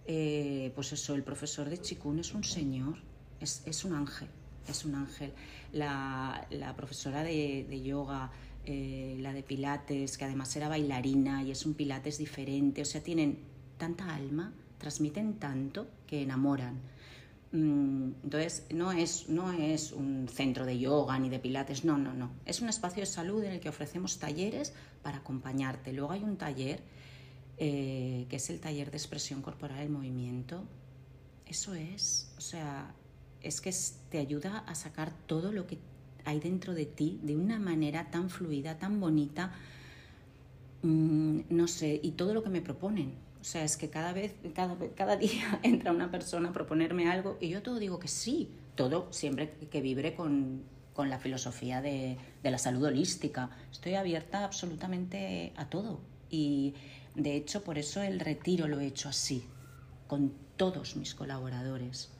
Eh, 0.06 0.72
pues 0.74 0.92
eso, 0.92 1.14
el 1.14 1.22
profesor 1.22 1.68
de 1.70 1.80
Chikun 1.80 2.18
es 2.18 2.34
un 2.34 2.44
señor, 2.44 2.96
es, 3.40 3.62
es 3.66 3.84
un 3.84 3.94
ángel, 3.94 4.28
es 4.66 4.84
un 4.84 4.94
ángel. 4.94 5.32
La, 5.72 6.46
la 6.50 6.74
profesora 6.74 7.22
de, 7.22 7.66
de 7.68 7.82
yoga, 7.82 8.30
eh, 8.66 9.16
la 9.20 9.32
de 9.32 9.42
pilates, 9.42 10.18
que 10.18 10.24
además 10.24 10.54
era 10.54 10.68
bailarina 10.68 11.42
y 11.42 11.50
es 11.50 11.64
un 11.64 11.74
pilates 11.74 12.18
diferente, 12.18 12.82
o 12.82 12.84
sea, 12.84 13.02
tienen 13.02 13.38
tanta 13.78 14.14
alma, 14.14 14.52
transmiten 14.78 15.34
tanto 15.38 15.88
que 16.06 16.22
enamoran. 16.22 16.78
Mm, 17.52 18.12
entonces, 18.22 18.64
no 18.70 18.92
es, 18.92 19.28
no 19.28 19.52
es 19.52 19.92
un 19.92 20.28
centro 20.28 20.64
de 20.64 20.78
yoga 20.78 21.18
ni 21.18 21.28
de 21.28 21.40
pilates, 21.40 21.84
no, 21.84 21.98
no, 21.98 22.14
no. 22.14 22.30
Es 22.46 22.60
un 22.60 22.68
espacio 22.68 23.00
de 23.00 23.06
salud 23.06 23.42
en 23.42 23.52
el 23.52 23.60
que 23.60 23.68
ofrecemos 23.68 24.18
talleres 24.18 24.72
para 25.02 25.18
acompañarte. 25.18 25.92
Luego 25.92 26.12
hay 26.12 26.22
un 26.22 26.36
taller 26.36 26.80
eh, 27.58 28.26
que 28.28 28.36
es 28.36 28.50
el 28.50 28.60
taller 28.60 28.90
de 28.90 28.96
expresión 28.96 29.42
corporal 29.42 29.80
en 29.80 29.92
movimiento. 29.92 30.64
Eso 31.46 31.74
es, 31.74 32.32
o 32.38 32.40
sea, 32.40 32.94
es 33.42 33.60
que 33.60 33.74
te 34.10 34.18
ayuda 34.18 34.58
a 34.60 34.74
sacar 34.76 35.12
todo 35.26 35.50
lo 35.50 35.66
que 35.66 35.78
hay 36.24 36.38
dentro 36.38 36.74
de 36.74 36.86
ti 36.86 37.18
de 37.22 37.36
una 37.36 37.58
manera 37.58 38.10
tan 38.10 38.30
fluida, 38.30 38.78
tan 38.78 39.00
bonita, 39.00 39.52
mm, 40.82 41.40
no 41.50 41.66
sé, 41.66 41.98
y 42.00 42.12
todo 42.12 42.32
lo 42.34 42.42
que 42.44 42.50
me 42.50 42.62
proponen 42.62 43.14
o 43.40 43.44
sea, 43.44 43.64
es 43.64 43.76
que 43.76 43.88
cada 43.88 44.12
vez, 44.12 44.34
cada, 44.54 44.76
cada 44.94 45.16
día 45.16 45.60
entra 45.62 45.92
una 45.92 46.10
persona 46.10 46.50
a 46.50 46.52
proponerme 46.52 47.08
algo 47.10 47.38
y 47.40 47.48
yo 47.48 47.62
todo 47.62 47.78
digo 47.78 47.98
que 47.98 48.08
sí, 48.08 48.50
todo 48.74 49.08
siempre 49.12 49.50
que 49.70 49.80
vibre 49.80 50.14
con, 50.14 50.62
con 50.92 51.08
la 51.08 51.18
filosofía 51.18 51.80
de, 51.80 52.18
de, 52.42 52.50
la 52.50 52.58
salud 52.58 52.84
holística. 52.84 53.50
Estoy 53.72 53.94
abierta 53.94 54.44
absolutamente 54.44 55.52
a 55.56 55.68
todo 55.68 56.00
y 56.28 56.74
de 57.14 57.36
hecho 57.36 57.64
por 57.64 57.78
eso 57.78 58.02
el 58.02 58.20
retiro 58.20 58.68
lo 58.68 58.80
he 58.80 58.86
hecho 58.86 59.08
así, 59.08 59.44
con 60.06 60.32
todos 60.56 60.96
mis 60.96 61.14
colaboradores. 61.14 62.10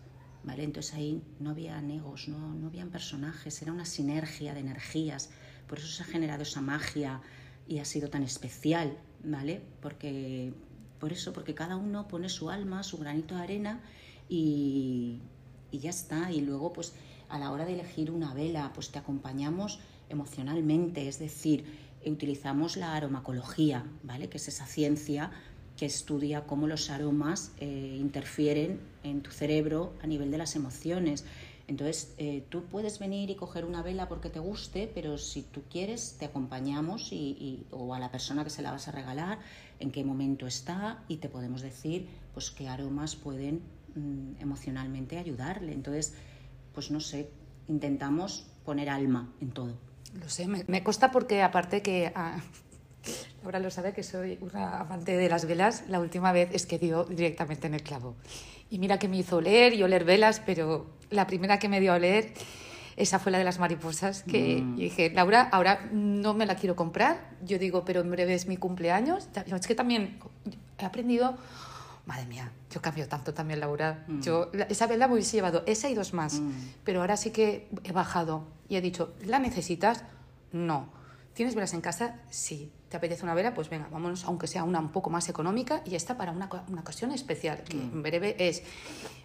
¿Vale? 0.42 0.64
Entonces 0.64 0.94
ahí 0.94 1.22
no 1.38 1.50
había 1.50 1.78
negos, 1.82 2.28
no, 2.28 2.54
no 2.54 2.68
habían 2.68 2.88
personajes, 2.88 3.60
era 3.60 3.72
una 3.72 3.84
sinergia 3.84 4.54
de 4.54 4.60
energías, 4.60 5.28
por 5.66 5.78
eso 5.78 5.88
se 5.88 6.02
ha 6.02 6.06
generado 6.06 6.44
esa 6.44 6.62
magia 6.62 7.20
y 7.68 7.78
ha 7.78 7.84
sido 7.84 8.08
tan 8.08 8.22
especial, 8.22 8.96
¿vale? 9.22 9.60
Porque 9.82 10.54
por 11.00 11.12
eso, 11.12 11.32
porque 11.32 11.54
cada 11.54 11.76
uno 11.76 12.06
pone 12.06 12.28
su 12.28 12.50
alma, 12.50 12.82
su 12.82 12.98
granito 12.98 13.34
de 13.34 13.42
arena 13.42 13.80
y, 14.28 15.18
ya 15.72 15.90
está. 15.90 16.30
Y 16.30 16.40
luego, 16.40 16.72
pues 16.72 16.92
a 17.28 17.38
la 17.38 17.50
hora 17.50 17.64
de 17.64 17.74
elegir 17.74 18.10
una 18.10 18.34
vela, 18.34 18.72
pues 18.74 18.90
te 18.90 18.98
acompañamos 18.98 19.80
emocionalmente, 20.08 21.08
es 21.08 21.18
decir, 21.18 21.64
utilizamos 22.04 22.76
la 22.76 22.94
aromacología, 22.94 23.84
¿vale? 24.02 24.28
Que 24.28 24.38
es 24.38 24.48
esa 24.48 24.66
ciencia 24.66 25.30
que 25.76 25.86
estudia 25.86 26.46
cómo 26.46 26.66
los 26.66 26.90
aromas 26.90 27.52
eh, 27.58 27.96
interfieren 27.98 28.80
en 29.02 29.22
tu 29.22 29.30
cerebro 29.30 29.94
a 30.02 30.06
nivel 30.06 30.30
de 30.30 30.38
las 30.38 30.54
emociones. 30.56 31.24
Entonces, 31.68 32.12
eh, 32.18 32.42
tú 32.48 32.64
puedes 32.64 32.98
venir 32.98 33.30
y 33.30 33.36
coger 33.36 33.64
una 33.64 33.80
vela 33.80 34.08
porque 34.08 34.28
te 34.28 34.40
guste, 34.40 34.90
pero 34.92 35.18
si 35.18 35.42
tú 35.42 35.62
quieres, 35.70 36.16
te 36.18 36.24
acompañamos 36.24 37.12
y, 37.12 37.64
o 37.70 37.94
a 37.94 38.00
la 38.00 38.10
persona 38.10 38.42
que 38.42 38.50
se 38.50 38.60
la 38.60 38.72
vas 38.72 38.88
a 38.88 38.90
regalar, 38.90 39.38
en 39.80 39.90
qué 39.90 40.04
momento 40.04 40.46
está 40.46 41.02
y 41.08 41.16
te 41.16 41.28
podemos 41.28 41.62
decir 41.62 42.08
pues 42.32 42.50
qué 42.50 42.68
aromas 42.68 43.16
pueden 43.16 43.62
mm, 43.94 44.40
emocionalmente 44.40 45.18
ayudarle. 45.18 45.72
Entonces, 45.72 46.14
pues 46.72 46.90
no 46.90 47.00
sé, 47.00 47.30
intentamos 47.68 48.46
poner 48.64 48.88
alma 48.88 49.32
en 49.40 49.50
todo. 49.50 49.74
Lo 50.14 50.28
sé, 50.28 50.46
me, 50.46 50.64
me 50.68 50.82
porque 51.12 51.42
aparte 51.42 51.82
que... 51.82 52.12
Ah, 52.14 52.40
ahora 53.44 53.58
lo 53.58 53.70
sabe 53.70 53.92
que 53.92 54.02
soy 54.02 54.38
una 54.40 54.80
amante 54.80 55.16
de 55.16 55.28
las 55.28 55.46
velas. 55.46 55.84
La 55.88 56.00
última 56.00 56.32
vez 56.32 56.50
es 56.52 56.66
que 56.66 56.78
dio 56.78 57.04
directamente 57.04 57.66
en 57.66 57.74
el 57.74 57.82
clavo. 57.82 58.16
Y 58.70 58.78
mira 58.78 58.98
que 58.98 59.08
me 59.08 59.16
hizo 59.16 59.38
oler 59.38 59.74
y 59.74 59.82
oler 59.82 60.04
velas, 60.04 60.40
pero 60.44 60.86
la 61.10 61.26
primera 61.26 61.58
que 61.58 61.68
me 61.68 61.80
dio 61.80 61.92
a 61.92 61.98
leer, 61.98 62.32
esa 63.00 63.18
fue 63.18 63.32
la 63.32 63.38
de 63.38 63.44
las 63.44 63.58
mariposas, 63.58 64.22
que 64.22 64.60
mm. 64.62 64.76
dije, 64.76 65.10
Laura, 65.10 65.48
ahora 65.52 65.88
no 65.90 66.34
me 66.34 66.44
la 66.44 66.54
quiero 66.54 66.76
comprar. 66.76 67.30
Yo 67.42 67.58
digo, 67.58 67.84
pero 67.84 68.02
en 68.02 68.10
breve 68.10 68.34
es 68.34 68.46
mi 68.46 68.58
cumpleaños. 68.58 69.28
Es 69.46 69.66
que 69.66 69.74
también 69.74 70.18
he 70.78 70.84
aprendido, 70.84 71.36
madre 72.04 72.26
mía, 72.26 72.52
yo 72.70 72.82
cambio 72.82 73.08
tanto 73.08 73.32
también, 73.32 73.60
Laura. 73.60 74.04
Mm. 74.06 74.20
Yo, 74.20 74.50
esa 74.68 74.86
vez 74.86 74.98
la 74.98 75.08
hubiese 75.08 75.38
llevado, 75.38 75.62
esa 75.66 75.88
y 75.88 75.94
dos 75.94 76.12
más, 76.12 76.40
mm. 76.40 76.52
pero 76.84 77.00
ahora 77.00 77.16
sí 77.16 77.30
que 77.30 77.68
he 77.84 77.92
bajado 77.92 78.44
y 78.68 78.76
he 78.76 78.80
dicho, 78.82 79.14
¿la 79.24 79.38
necesitas? 79.38 80.04
No. 80.52 80.99
¿Tienes 81.40 81.54
velas 81.54 81.72
en 81.72 81.80
casa? 81.80 82.16
Sí. 82.28 82.70
¿Te 82.90 82.98
apetece 82.98 83.22
una 83.22 83.32
vela? 83.32 83.54
Pues 83.54 83.70
venga, 83.70 83.88
vámonos, 83.90 84.24
aunque 84.26 84.46
sea 84.46 84.62
una 84.62 84.78
un 84.78 84.90
poco 84.90 85.08
más 85.08 85.26
económica 85.30 85.80
y 85.86 85.94
esta 85.94 86.18
para 86.18 86.32
una, 86.32 86.50
una 86.68 86.82
ocasión 86.82 87.12
especial, 87.12 87.62
que 87.64 87.78
en 87.78 88.02
breve 88.02 88.36
es 88.38 88.62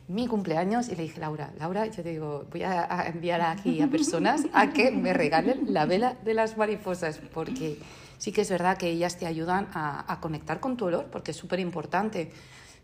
mi 0.07 0.25
cumpleaños 0.25 0.88
y 0.88 0.95
le 0.95 1.03
dije, 1.03 1.19
Laura, 1.19 1.51
Laura, 1.60 1.86
yo 1.88 2.03
te 2.03 2.12
digo, 2.12 2.45
voy 2.50 2.63
a, 2.63 3.05
enviar 3.07 3.41
aquí 3.41 3.81
a 3.81 3.88
personas 3.88 4.45
a 4.53 4.72
que 4.72 4.91
me 4.91 5.12
regalen 5.12 5.74
la 5.74 5.86
vela 5.86 6.15
de 6.24 6.34
las 6.34 6.55
mariposas, 6.55 7.19
porque 7.34 7.79
sí 8.17 8.31
que 8.31 8.43
es 8.43 8.50
verdad 8.50 8.77
que 8.77 8.88
ellas 8.88 9.17
te 9.17 9.25
ayudan 9.25 9.67
a, 9.74 10.17
conectar 10.22 10.62
con 10.62 10.77
tu 10.77 10.86
olor, 10.86 11.07
porque 11.12 11.31
es 11.31 11.38
súper 11.38 11.60
importante. 11.60 12.31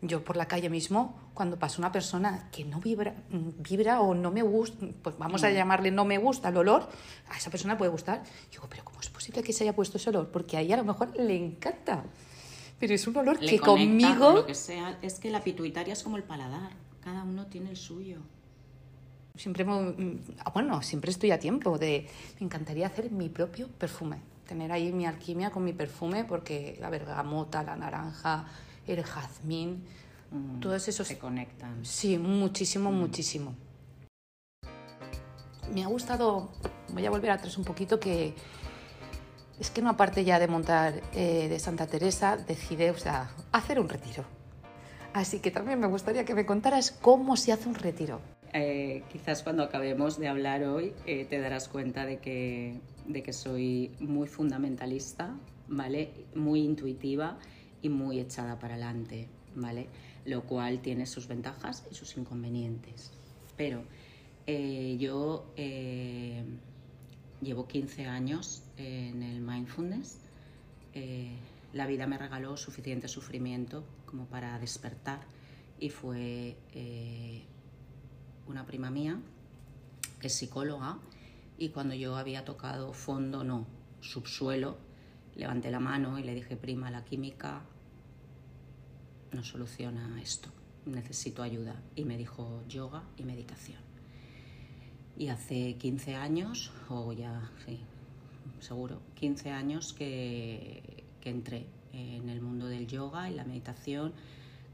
Yo 0.03 0.23
por 0.23 0.35
la 0.35 0.47
calle 0.47 0.69
mismo, 0.69 1.15
cuando 1.35 1.59
pasa 1.59 1.77
una 1.77 1.91
persona 1.91 2.49
que 2.51 2.65
no 2.65 2.79
vibra, 2.79 3.13
vibra 3.29 4.01
o 4.01 4.15
no 4.15 4.31
me 4.31 4.41
gusta, 4.41 4.87
pues 5.03 5.15
vamos 5.17 5.43
a 5.43 5.49
mm. 5.49 5.53
llamarle 5.53 5.91
no 5.91 6.05
me 6.05 6.17
gusta 6.17 6.49
el 6.49 6.57
olor, 6.57 6.89
a 7.29 7.37
esa 7.37 7.51
persona 7.51 7.77
puede 7.77 7.91
gustar. 7.91 8.23
Digo, 8.51 8.65
pero 8.67 8.83
¿cómo 8.83 8.99
es 8.99 9.09
posible 9.09 9.43
que 9.43 9.53
se 9.53 9.63
haya 9.63 9.75
puesto 9.75 9.97
ese 9.97 10.09
olor? 10.09 10.29
Porque 10.29 10.57
a 10.57 10.61
ella 10.61 10.73
a 10.73 10.79
lo 10.79 10.85
mejor 10.85 11.15
le 11.15 11.35
encanta. 11.35 12.03
Pero 12.79 12.95
es 12.95 13.05
un 13.05 13.15
olor 13.15 13.37
que 13.37 13.59
conmigo... 13.59 14.33
Lo 14.33 14.45
que 14.47 14.55
sea, 14.55 14.97
es 15.03 15.19
que 15.19 15.29
la 15.29 15.43
pituitaria 15.43 15.93
es 15.93 16.01
como 16.01 16.17
el 16.17 16.23
paladar. 16.23 16.71
Cada 17.03 17.23
uno 17.23 17.45
tiene 17.45 17.69
el 17.69 17.77
suyo. 17.77 18.17
Siempre, 19.35 19.63
mm, 19.63 20.19
ah, 20.43 20.51
bueno, 20.51 20.81
siempre 20.81 21.11
estoy 21.11 21.29
a 21.29 21.39
tiempo 21.39 21.77
de, 21.77 22.07
me 22.39 22.45
encantaría 22.45 22.87
hacer 22.87 23.11
mi 23.11 23.29
propio 23.29 23.67
perfume, 23.67 24.17
tener 24.47 24.71
ahí 24.71 24.91
mi 24.91 25.05
alquimia 25.05 25.51
con 25.51 25.63
mi 25.63 25.73
perfume, 25.73 26.25
porque 26.25 26.77
la 26.81 26.89
bergamota, 26.89 27.63
la 27.63 27.75
naranja, 27.75 28.47
el 28.99 29.03
jazmín, 29.03 29.83
mm, 30.31 30.59
todos 30.59 30.87
esos... 30.87 31.07
Se 31.07 31.17
conectan. 31.17 31.85
Sí, 31.85 32.17
muchísimo, 32.17 32.91
mm. 32.91 32.95
muchísimo. 32.95 33.55
Me 35.73 35.83
ha 35.83 35.87
gustado, 35.87 36.51
voy 36.93 37.05
a 37.05 37.09
volver 37.09 37.31
atrás 37.31 37.57
un 37.57 37.63
poquito, 37.63 37.99
que 37.99 38.33
es 39.59 39.69
que 39.69 39.79
una 39.79 39.95
parte 39.95 40.23
ya 40.25 40.39
de 40.39 40.47
montar 40.47 41.01
eh, 41.13 41.47
de 41.47 41.59
Santa 41.59 41.87
Teresa 41.87 42.35
decide, 42.35 42.91
o 42.91 42.97
sea, 42.97 43.31
hacer 43.51 43.79
un 43.79 43.87
retiro. 43.87 44.25
Así 45.13 45.39
que 45.39 45.51
también 45.51 45.79
me 45.79 45.87
gustaría 45.87 46.25
que 46.25 46.33
me 46.33 46.45
contaras 46.45 46.91
cómo 46.91 47.37
se 47.37 47.51
hace 47.51 47.69
un 47.69 47.75
retiro. 47.75 48.21
Eh, 48.53 49.03
quizás 49.11 49.43
cuando 49.43 49.63
acabemos 49.63 50.17
de 50.19 50.27
hablar 50.27 50.63
hoy 50.63 50.93
eh, 51.05 51.25
te 51.25 51.39
darás 51.39 51.69
cuenta 51.69 52.05
de 52.05 52.17
que, 52.17 52.79
de 53.07 53.23
que 53.23 53.33
soy 53.33 53.91
muy 53.99 54.27
fundamentalista, 54.27 55.35
¿vale? 55.67 56.11
Muy 56.35 56.61
intuitiva 56.61 57.37
y 57.81 57.89
muy 57.89 58.19
echada 58.19 58.59
para 58.59 58.75
adelante, 58.75 59.27
¿vale? 59.55 59.87
Lo 60.25 60.43
cual 60.43 60.81
tiene 60.81 61.05
sus 61.05 61.27
ventajas 61.27 61.85
y 61.91 61.95
sus 61.95 62.15
inconvenientes. 62.17 63.11
Pero 63.57 63.83
yo 64.47 65.45
llevo 67.41 67.67
15 67.67 68.05
años 68.05 68.63
en 68.77 69.23
el 69.23 69.41
mindfulness. 69.41 70.19
Eh, 70.93 71.35
la 71.73 71.87
vida 71.87 72.07
me 72.07 72.17
regaló 72.17 72.57
suficiente 72.57 73.07
sufrimiento 73.07 73.83
como 74.05 74.25
para 74.25 74.57
despertar 74.59 75.21
y 75.79 75.89
fue 75.89 76.57
eh, 76.73 77.43
una 78.47 78.65
prima 78.65 78.91
mía 78.91 79.19
que 80.19 80.27
es 80.27 80.35
psicóloga 80.35 80.99
y 81.57 81.69
cuando 81.69 81.95
yo 81.95 82.15
había 82.15 82.45
tocado 82.45 82.93
fondo, 82.93 83.43
no, 83.43 83.65
subsuelo, 84.01 84.77
levanté 85.35 85.71
la 85.71 85.79
mano 85.79 86.19
y 86.19 86.23
le 86.23 86.35
dije, 86.35 86.57
prima, 86.57 86.91
la 86.91 87.03
química 87.05 87.61
no 89.31 89.43
soluciona 89.43 90.21
esto, 90.21 90.49
necesito 90.85 91.43
ayuda. 91.43 91.81
Y 91.95 92.05
me 92.05 92.17
dijo 92.17 92.63
yoga 92.67 93.03
y 93.17 93.23
meditación. 93.23 93.79
Y 95.17 95.27
hace 95.27 95.75
15 95.75 96.15
años, 96.15 96.71
o 96.89 97.13
ya, 97.13 97.51
sí, 97.65 97.79
seguro, 98.59 99.01
15 99.15 99.51
años 99.51 99.93
que, 99.93 101.05
que 101.19 101.29
entré 101.29 101.67
en 101.93 102.29
el 102.29 102.41
mundo 102.41 102.67
del 102.67 102.87
yoga 102.87 103.29
y 103.29 103.35
la 103.35 103.43
meditación. 103.43 104.13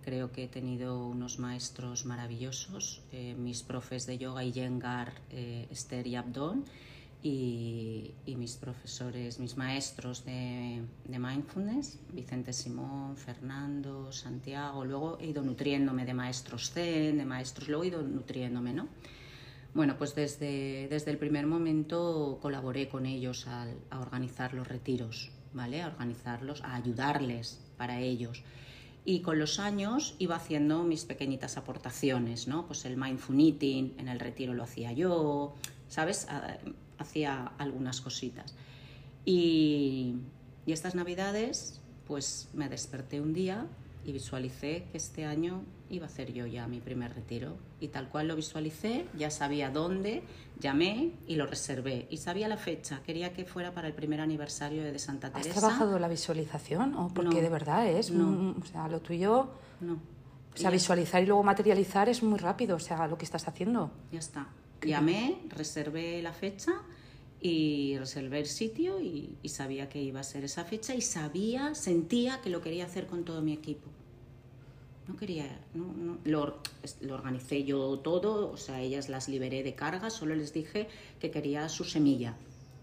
Creo 0.03 0.31
que 0.31 0.45
he 0.45 0.47
tenido 0.47 1.05
unos 1.05 1.37
maestros 1.39 2.05
maravillosos, 2.05 3.01
eh, 3.11 3.35
mis 3.37 3.63
profes 3.63 4.05
de 4.05 4.17
yoga 4.17 4.43
y 4.43 4.53
Yengar, 4.53 5.13
eh, 5.31 5.67
Esther 5.69 6.07
y 6.07 6.15
Abdón, 6.15 6.65
y, 7.23 8.13
y, 8.25 8.35
mis 8.35 8.55
profesores, 8.57 9.39
mis 9.39 9.57
maestros 9.57 10.23
de, 10.23 10.83
de, 11.05 11.19
mindfulness, 11.19 11.99
Vicente 12.13 12.53
Simón, 12.53 13.17
Fernando, 13.17 14.11
Santiago. 14.11 14.85
Luego 14.85 15.17
he 15.19 15.27
ido 15.27 15.41
nutriéndome 15.41 16.05
de 16.05 16.13
maestros 16.13 16.71
Zen, 16.71 17.17
de 17.17 17.25
maestros, 17.25 17.67
luego 17.67 17.83
he 17.83 17.87
ido 17.87 18.01
nutriéndome, 18.03 18.73
¿no? 18.73 18.87
Bueno, 19.73 19.97
pues 19.97 20.15
desde, 20.15 20.87
desde 20.89 21.11
el 21.11 21.17
primer 21.17 21.45
momento 21.47 22.39
colaboré 22.41 22.87
con 22.87 23.05
ellos 23.05 23.47
a, 23.47 23.67
a 23.89 23.99
organizar 23.99 24.53
los 24.53 24.67
retiros, 24.67 25.31
¿vale? 25.53 25.81
A 25.81 25.87
organizarlos, 25.87 26.63
a 26.63 26.75
ayudarles 26.75 27.59
para 27.77 27.99
ellos. 27.99 28.43
Y 29.05 29.21
con 29.21 29.39
los 29.39 29.59
años 29.59 30.15
iba 30.19 30.35
haciendo 30.35 30.83
mis 30.83 31.05
pequeñitas 31.05 31.57
aportaciones, 31.57 32.47
¿no? 32.47 32.67
Pues 32.67 32.85
el 32.85 32.97
mindful 32.97 33.39
eating 33.39 33.95
en 33.97 34.07
el 34.07 34.19
retiro 34.19 34.53
lo 34.53 34.63
hacía 34.63 34.91
yo, 34.91 35.55
¿sabes? 35.87 36.27
Hacía 36.99 37.51
algunas 37.57 38.01
cositas. 38.01 38.55
Y, 39.25 40.15
y 40.65 40.71
estas 40.71 40.95
navidades, 40.95 41.81
pues 42.05 42.49
me 42.53 42.69
desperté 42.69 43.21
un 43.21 43.33
día 43.33 43.67
y 44.05 44.13
visualicé 44.13 44.85
que 44.89 44.97
este 44.97 45.25
año 45.25 45.63
iba 45.89 46.05
a 46.05 46.09
hacer 46.09 46.33
yo 46.33 46.45
ya 46.45 46.67
mi 46.67 46.79
primer 46.79 47.13
retiro. 47.13 47.57
Y 47.79 47.89
tal 47.89 48.09
cual 48.09 48.29
lo 48.29 48.35
visualicé, 48.35 49.05
ya 49.17 49.29
sabía 49.29 49.69
dónde, 49.69 50.23
llamé 50.59 51.11
y 51.27 51.35
lo 51.35 51.45
reservé. 51.45 52.07
Y 52.09 52.17
sabía 52.17 52.47
la 52.47 52.57
fecha, 52.57 53.01
quería 53.05 53.33
que 53.33 53.45
fuera 53.45 53.73
para 53.73 53.87
el 53.87 53.93
primer 53.93 54.21
aniversario 54.21 54.83
de 54.83 54.97
Santa 54.97 55.29
Teresa. 55.29 55.49
¿Has 55.49 55.59
trabajado 55.59 55.99
la 55.99 56.07
visualización? 56.07 56.95
¿O 56.95 57.09
porque 57.09 57.41
de 57.41 57.49
verdad 57.49 57.87
es? 57.87 58.11
No. 58.11 58.55
o 58.59 58.65
sea, 58.65 58.87
lo 58.87 59.01
tuyo... 59.01 59.49
No. 59.81 59.99
O 60.55 60.59
sea, 60.59 60.71
visualizar 60.71 61.21
y 61.21 61.27
luego 61.27 61.43
materializar 61.43 62.09
es 62.09 62.23
muy 62.23 62.39
rápido, 62.39 62.77
o 62.77 62.79
sea, 62.79 63.05
lo 63.05 63.15
que 63.15 63.25
estás 63.25 63.47
haciendo. 63.47 63.91
Ya 64.11 64.17
está. 64.17 64.47
Llamé, 64.81 65.37
reservé 65.49 66.21
la 66.21 66.33
fecha 66.33 66.81
y 67.41 67.97
reservé 67.97 68.39
el 68.39 68.47
sitio 68.47 68.99
y, 68.99 69.35
y, 69.43 69.49
sabía 69.49 69.89
que 69.89 70.01
iba 70.01 70.19
a 70.19 70.23
ser 70.23 70.43
esa 70.43 70.65
fecha 70.65 70.95
y 70.95 71.01
sabía, 71.01 71.75
sentía 71.75 72.41
que 72.41 72.49
lo 72.49 72.61
quería 72.61 72.85
hacer 72.85 73.07
con 73.07 73.25
todo 73.25 73.41
mi 73.41 73.53
equipo 73.53 73.89
no 75.07 75.15
quería, 75.15 75.45
no, 75.73 75.93
no, 75.93 76.17
lo, 76.25 76.57
lo, 77.01 77.13
organicé 77.13 77.63
yo 77.63 77.99
todo, 77.99 78.51
o 78.51 78.57
sea, 78.57 78.81
ellas 78.81 79.07
las 79.09 79.29
liberé 79.29 79.63
de 79.63 79.73
carga, 79.73 80.09
solo 80.09 80.35
les 80.35 80.53
dije 80.53 80.87
que 81.19 81.31
quería 81.31 81.69
su 81.69 81.85
semilla, 81.85 82.35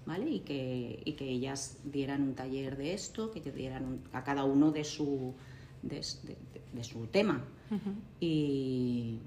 ¿vale? 0.07 0.31
Y 0.31 0.41
que, 0.41 1.03
y 1.05 1.13
que 1.13 1.29
ellas 1.29 1.79
dieran 1.85 2.23
un 2.23 2.35
taller 2.35 2.77
de 2.77 2.95
esto, 2.95 3.31
que 3.31 3.41
dieran 3.41 3.85
un, 3.85 4.01
a 4.13 4.25
cada 4.25 4.45
uno 4.45 4.71
de 4.71 4.85
su, 4.85 5.35
de, 5.83 5.97
de, 5.97 6.37
de 6.73 6.85
su 6.85 7.07
tema. 7.09 7.45
Uh 7.71 7.75
-huh. 7.75 7.95
y, 8.21 9.19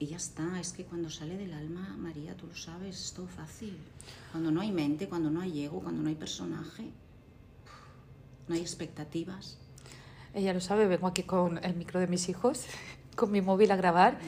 y 0.00 0.06
ya 0.06 0.16
está, 0.16 0.58
es 0.58 0.72
que 0.72 0.84
cuando 0.84 1.08
sale 1.10 1.36
del 1.36 1.52
alma, 1.52 1.96
María, 1.96 2.36
tú 2.36 2.48
lo 2.48 2.56
sabes, 2.56 3.00
es 3.00 3.12
todo 3.12 3.28
fácil. 3.28 3.78
Cuando 4.32 4.50
no 4.50 4.60
hay 4.60 4.72
mente, 4.72 5.08
cuando 5.08 5.30
no 5.30 5.40
hay 5.40 5.62
ego, 5.62 5.80
cuando 5.80 6.02
no 6.02 6.08
hay 6.08 6.16
personaje, 6.16 6.90
no 8.48 8.54
hay 8.56 8.60
expectativas 8.60 9.58
ella 10.34 10.52
lo 10.52 10.60
sabe, 10.60 10.86
vengo 10.86 11.06
aquí 11.06 11.22
con 11.24 11.62
el 11.64 11.74
micro 11.74 12.00
de 12.00 12.06
mis 12.06 12.28
hijos, 12.28 12.64
con 13.16 13.30
mi 13.32 13.40
móvil 13.40 13.70
a 13.70 13.76
grabar. 13.76 14.18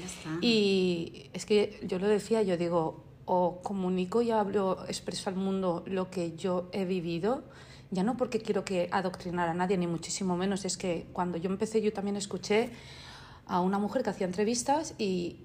Y 0.40 1.30
es 1.32 1.46
que 1.46 1.80
yo 1.86 1.98
lo 1.98 2.08
decía, 2.08 2.42
yo 2.42 2.56
digo, 2.56 3.04
o 3.24 3.60
comunico 3.62 4.22
y 4.22 4.30
hablo, 4.30 4.84
expreso 4.88 5.30
al 5.30 5.36
mundo 5.36 5.84
lo 5.86 6.10
que 6.10 6.36
yo 6.36 6.68
he 6.72 6.84
vivido, 6.84 7.44
ya 7.90 8.02
no 8.02 8.16
porque 8.16 8.40
quiero 8.40 8.64
que 8.64 8.88
adoctrinar 8.90 9.48
a 9.48 9.54
nadie, 9.54 9.76
ni 9.76 9.86
muchísimo 9.86 10.36
menos, 10.36 10.64
es 10.64 10.76
que 10.76 11.06
cuando 11.12 11.38
yo 11.38 11.50
empecé 11.50 11.80
yo 11.82 11.92
también 11.92 12.16
escuché 12.16 12.70
a 13.46 13.60
una 13.60 13.78
mujer 13.78 14.02
que 14.02 14.10
hacía 14.10 14.26
entrevistas 14.26 14.94
y 14.98 15.36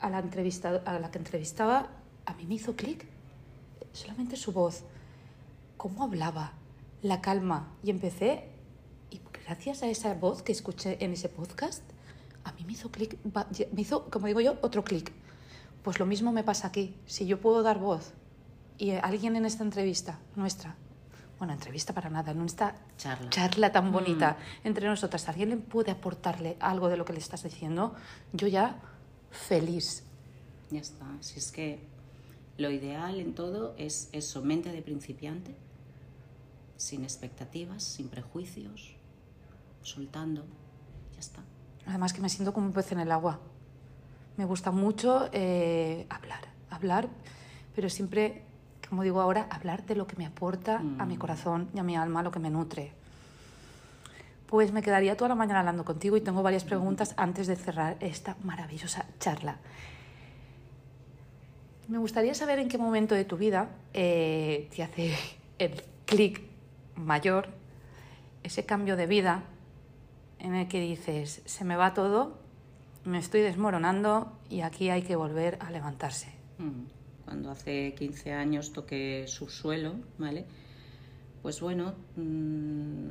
a 0.00 0.10
la, 0.10 0.18
entrevista, 0.20 0.82
a 0.84 0.98
la 0.98 1.10
que 1.10 1.18
entrevistaba 1.18 1.88
a 2.26 2.34
mí 2.34 2.46
me 2.46 2.54
hizo 2.54 2.74
clic, 2.74 3.06
solamente 3.92 4.36
su 4.36 4.52
voz, 4.52 4.84
cómo 5.76 6.02
hablaba, 6.02 6.52
la 7.02 7.20
calma, 7.20 7.72
y 7.82 7.90
empecé 7.90 8.50
gracias 9.46 9.84
a 9.84 9.86
esa 9.86 10.12
voz 10.14 10.42
que 10.42 10.50
escuché 10.50 11.02
en 11.04 11.12
ese 11.12 11.28
podcast, 11.28 11.82
a 12.42 12.50
mí 12.52 12.64
me 12.64 12.72
hizo 12.72 12.90
clic, 12.90 13.16
me 13.72 13.80
hizo, 13.80 14.10
como 14.10 14.26
digo 14.26 14.40
yo, 14.40 14.58
otro 14.60 14.82
clic. 14.82 15.12
Pues 15.84 16.00
lo 16.00 16.06
mismo 16.06 16.32
me 16.32 16.42
pasa 16.42 16.66
aquí. 16.66 16.96
Si 17.06 17.26
yo 17.26 17.40
puedo 17.40 17.62
dar 17.62 17.78
voz 17.78 18.12
y 18.76 18.90
alguien 18.90 19.36
en 19.36 19.44
esta 19.44 19.62
entrevista 19.62 20.18
nuestra, 20.34 20.74
bueno, 21.38 21.52
entrevista 21.52 21.92
para 21.92 22.10
nada, 22.10 22.32
en 22.32 22.44
esta 22.44 22.74
charla, 22.96 23.30
charla 23.30 23.72
tan 23.72 23.92
bonita 23.92 24.32
mm. 24.32 24.66
entre 24.66 24.88
nosotras, 24.88 25.28
alguien 25.28 25.50
le 25.50 25.56
puede 25.58 25.92
aportarle 25.92 26.56
algo 26.58 26.88
de 26.88 26.96
lo 26.96 27.04
que 27.04 27.12
le 27.12 27.20
estás 27.20 27.44
diciendo, 27.44 27.94
yo 28.32 28.48
ya 28.48 28.80
feliz. 29.36 30.02
Ya 30.70 30.80
está. 30.80 31.06
Si 31.20 31.38
es 31.38 31.52
que 31.52 31.80
lo 32.58 32.70
ideal 32.70 33.20
en 33.20 33.34
todo 33.34 33.74
es 33.76 34.08
eso, 34.12 34.42
mente 34.42 34.72
de 34.72 34.82
principiante, 34.82 35.54
sin 36.76 37.04
expectativas, 37.04 37.82
sin 37.82 38.08
prejuicios, 38.08 38.94
soltando, 39.82 40.44
ya 41.12 41.20
está. 41.20 41.42
Además 41.86 42.12
que 42.12 42.20
me 42.20 42.28
siento 42.28 42.52
como 42.52 42.66
un 42.66 42.72
pez 42.72 42.92
en 42.92 43.00
el 43.00 43.12
agua. 43.12 43.40
Me 44.36 44.44
gusta 44.44 44.70
mucho 44.70 45.28
eh, 45.32 46.06
hablar, 46.10 46.40
hablar, 46.70 47.08
pero 47.74 47.88
siempre, 47.88 48.42
como 48.88 49.02
digo 49.02 49.20
ahora, 49.20 49.48
hablar 49.50 49.86
de 49.86 49.94
lo 49.94 50.06
que 50.06 50.16
me 50.16 50.26
aporta 50.26 50.78
mm. 50.78 51.00
a 51.00 51.06
mi 51.06 51.16
mm. 51.16 51.18
corazón 51.18 51.68
y 51.74 51.78
a 51.78 51.82
mi 51.82 51.96
alma, 51.96 52.22
lo 52.22 52.30
que 52.30 52.38
me 52.38 52.50
nutre. 52.50 52.92
Pues 54.46 54.72
me 54.72 54.82
quedaría 54.82 55.16
toda 55.16 55.28
la 55.28 55.34
mañana 55.34 55.60
hablando 55.60 55.84
contigo 55.84 56.16
y 56.16 56.20
tengo 56.20 56.42
varias 56.42 56.64
mm. 56.64 56.68
preguntas 56.68 57.14
antes 57.16 57.46
de 57.46 57.56
cerrar 57.56 57.96
esta 58.00 58.36
maravillosa 58.42 59.06
charla. 59.18 59.58
Me 61.88 61.98
gustaría 61.98 62.34
saber 62.34 62.58
en 62.58 62.68
qué 62.68 62.78
momento 62.78 63.14
de 63.14 63.24
tu 63.24 63.36
vida 63.36 63.70
eh, 63.92 64.68
te 64.74 64.82
hace 64.82 65.14
el 65.58 65.82
clic 66.04 66.42
mayor, 66.96 67.48
ese 68.42 68.64
cambio 68.64 68.96
de 68.96 69.06
vida 69.06 69.44
en 70.38 70.54
el 70.54 70.68
que 70.68 70.80
dices, 70.80 71.42
se 71.44 71.64
me 71.64 71.76
va 71.76 71.94
todo, 71.94 72.38
me 73.04 73.18
estoy 73.18 73.40
desmoronando 73.40 74.32
y 74.50 74.60
aquí 74.60 74.90
hay 74.90 75.02
que 75.02 75.16
volver 75.16 75.58
a 75.60 75.70
levantarse. 75.70 76.28
Mm. 76.58 76.86
Cuando 77.24 77.50
hace 77.50 77.94
15 77.94 78.32
años 78.32 78.72
toqué 78.72 79.24
subsuelo, 79.26 79.94
¿vale? 80.18 80.44
Pues 81.42 81.60
bueno, 81.60 81.94
mmm, 82.16 83.10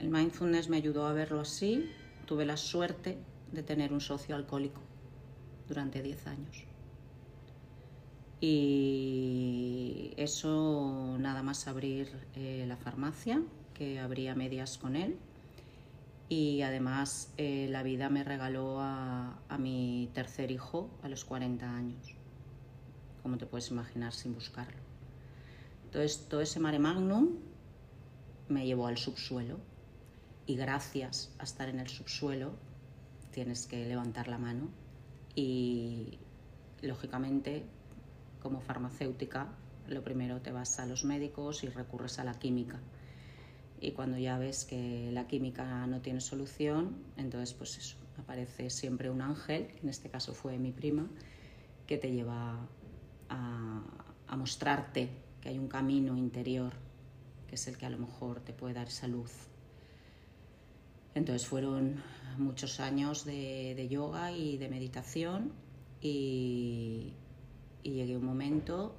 el 0.00 0.10
mindfulness 0.10 0.68
me 0.68 0.76
ayudó 0.76 1.06
a 1.06 1.12
verlo 1.12 1.40
así. 1.40 1.90
Tuve 2.26 2.44
la 2.44 2.56
suerte 2.56 3.18
de 3.52 3.62
tener 3.62 3.92
un 3.92 4.00
socio 4.00 4.34
alcohólico 4.34 4.80
durante 5.68 6.02
10 6.02 6.26
años. 6.26 6.64
Y 8.40 10.12
eso 10.16 11.16
nada 11.18 11.42
más 11.42 11.66
abrir 11.66 12.12
eh, 12.34 12.64
la 12.68 12.76
farmacia, 12.76 13.42
que 13.72 13.98
abría 14.00 14.34
medias 14.34 14.76
con 14.76 14.96
él, 14.96 15.16
y 16.28 16.62
además 16.62 17.32
eh, 17.38 17.68
la 17.70 17.82
vida 17.82 18.10
me 18.10 18.24
regaló 18.24 18.80
a, 18.80 19.38
a, 19.48 19.58
mi 19.58 20.10
tercer 20.14 20.50
hijo 20.50 20.90
a 21.02 21.08
los 21.08 21.24
40 21.24 21.74
años, 21.74 22.14
como 23.22 23.38
te 23.38 23.46
puedes 23.46 23.70
imaginar 23.70 24.12
sin 24.12 24.34
buscarlo. 24.34 24.82
Entonces, 25.86 26.26
todo 26.28 26.40
ese 26.40 26.60
mare 26.60 26.78
magnum 26.78 27.36
me 28.48 28.66
llevó 28.66 28.88
al 28.88 28.98
subsuelo 28.98 29.58
y 30.46 30.56
gracias 30.56 31.34
a 31.38 31.44
estar 31.44 31.68
en 31.68 31.80
el 31.80 31.88
subsuelo 31.88 32.52
tienes 33.30 33.66
que 33.66 33.86
levantar 33.86 34.28
la 34.28 34.38
mano 34.38 34.68
y 35.34 36.18
lógicamente 36.82 37.64
como 38.40 38.60
farmacéutica 38.60 39.48
lo 39.88 40.02
primero 40.02 40.40
te 40.40 40.52
vas 40.52 40.78
a 40.78 40.86
los 40.86 41.04
médicos 41.04 41.64
y 41.64 41.68
recurres 41.68 42.18
a 42.18 42.24
la 42.24 42.38
química. 42.38 42.80
Y 43.80 43.92
cuando 43.92 44.16
ya 44.16 44.38
ves 44.38 44.64
que 44.64 45.10
la 45.12 45.26
química 45.26 45.86
no 45.86 46.00
tiene 46.00 46.20
solución 46.20 46.96
entonces 47.16 47.54
pues 47.54 47.78
eso 47.78 47.96
aparece 48.18 48.70
siempre 48.70 49.10
un 49.10 49.22
ángel 49.22 49.68
en 49.82 49.88
este 49.88 50.08
caso 50.10 50.34
fue 50.34 50.58
mi 50.58 50.72
prima 50.72 51.08
que 51.86 51.98
te 51.98 52.12
lleva 52.12 52.68
a, 53.28 53.82
a 54.26 54.36
mostrarte 54.36 55.08
que 55.40 55.48
hay 55.48 55.58
un 55.58 55.68
camino 55.68 56.16
interior 56.16 56.72
que 57.48 57.56
es 57.56 57.66
el 57.66 57.76
que 57.76 57.86
a 57.86 57.90
lo 57.90 57.98
mejor 57.98 58.40
te 58.40 58.52
puede 58.52 58.74
dar 58.74 58.86
esa 58.86 59.08
luz 59.08 59.48
entonces 61.14 61.46
fueron 61.46 62.02
muchos 62.38 62.80
años 62.80 63.24
de, 63.24 63.86
yoga 63.88 64.32
y 64.32 64.58
de 64.58 64.68
meditación 64.68 65.52
y, 66.00 67.12
llegué 67.82 68.14
a 68.14 68.18
un 68.18 68.24
momento 68.24 68.94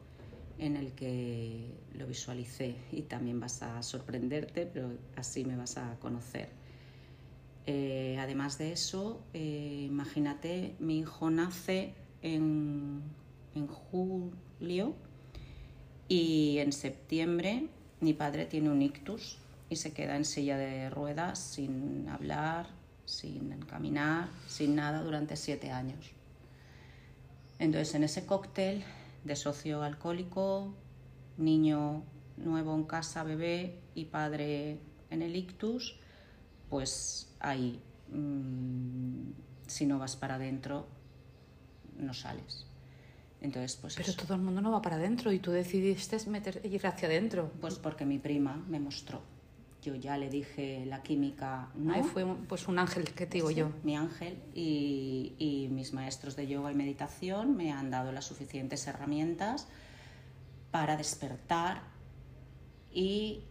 en 0.60 0.78
el 0.78 0.92
que 0.94 1.72
lo 1.94 2.08
visualicé 2.08 2.76
y 2.92 3.02
también 3.04 3.40
vas 3.40 3.62
a 3.64 3.82
sorprenderte, 3.82 4.66
pero 4.66 4.92
así 5.16 5.44
me 5.44 5.58
vas 5.58 5.78
a 5.78 5.98
conocer. 6.00 6.50
Eh, 7.66 8.16
además 8.20 8.58
de 8.60 8.72
eso, 8.72 9.24
eh, 9.34 9.86
imagínate, 9.88 10.76
mi 10.80 11.00
hijo 11.00 11.32
nace 11.32 11.94
en, 12.22 13.02
en 13.56 13.68
julio 13.68 14.94
y 16.08 16.60
en 16.60 16.72
septiembre 16.72 17.68
mi 18.02 18.14
padre 18.14 18.46
tiene 18.46 18.70
un 18.70 18.82
ictus 18.84 19.40
y 19.70 19.76
se 19.78 19.94
queda 19.94 20.16
en 20.16 20.26
silla 20.26 20.58
de 20.58 20.90
ruedas 20.90 21.40
sin 21.40 22.08
hablar, 22.10 22.68
sin 23.06 23.50
caminar, 23.66 24.30
sin 24.48 24.76
nada 24.76 25.02
durante 25.02 25.36
siete 25.36 25.72
años. 25.72 26.12
Entonces, 27.60 27.96
en 27.96 28.04
ese 28.04 28.26
cóctel 28.26 28.84
de 29.24 29.36
socio 29.36 29.82
alcohólico, 29.82 30.74
niño 31.38 32.04
nuevo 32.38 32.76
en 32.76 32.84
casa, 32.84 33.24
bebé 33.24 33.80
y 33.96 34.06
padre 34.06 34.80
en 35.10 35.22
el 35.22 35.36
ictus, 35.36 35.98
pues 36.70 37.34
ahí, 37.40 37.82
mm, 38.12 39.32
si 39.68 39.86
no 39.86 40.00
vas 40.00 40.16
para 40.16 40.36
adentro, 40.36 40.88
no 41.98 42.14
sales. 42.14 42.66
Entonces, 43.42 43.78
pues 43.78 43.96
Pero 43.96 44.14
todo 44.14 44.34
el 44.36 44.42
mundo 44.42 44.62
no 44.62 44.72
va 44.72 44.82
para 44.82 44.96
adentro 44.96 45.32
y 45.32 45.40
tú 45.40 45.52
decidiste 45.52 46.18
meter, 46.30 46.62
ir 46.66 46.86
hacia 46.86 47.08
adentro. 47.08 47.52
Pues 47.62 47.76
porque 47.76 48.06
mi 48.06 48.18
prima 48.18 48.56
me 48.68 48.80
mostró 48.80 49.22
yo 49.86 49.94
ya 49.94 50.18
le 50.18 50.30
dije 50.30 50.84
la 50.88 51.04
química. 51.04 51.70
¿no? 51.76 51.94
Ahí 51.94 52.02
fue 52.02 52.26
pues 52.48 52.68
un 52.68 52.80
ángel 52.80 53.14
que 53.14 53.28
te 53.28 53.38
digo 53.38 53.52
yo. 53.52 53.72
Mi 53.84 53.96
ángel 53.96 54.42
y, 54.56 55.68
mis 55.72 55.94
maestros 55.94 56.36
de 56.36 56.48
yoga 56.48 56.72
y 56.72 56.76
meditación 56.76 57.56
me 57.56 57.72
han 57.72 57.92
dado 57.92 58.12
las 58.12 58.26
suficientes 58.26 58.88
herramientas 58.88 59.68
para 60.72 60.98
despertar 60.98 61.84
y 62.92 63.44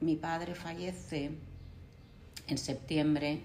mi 0.00 0.16
padre 0.16 0.54
fallece 0.54 1.32
en 2.46 2.58
septiembre 2.58 3.42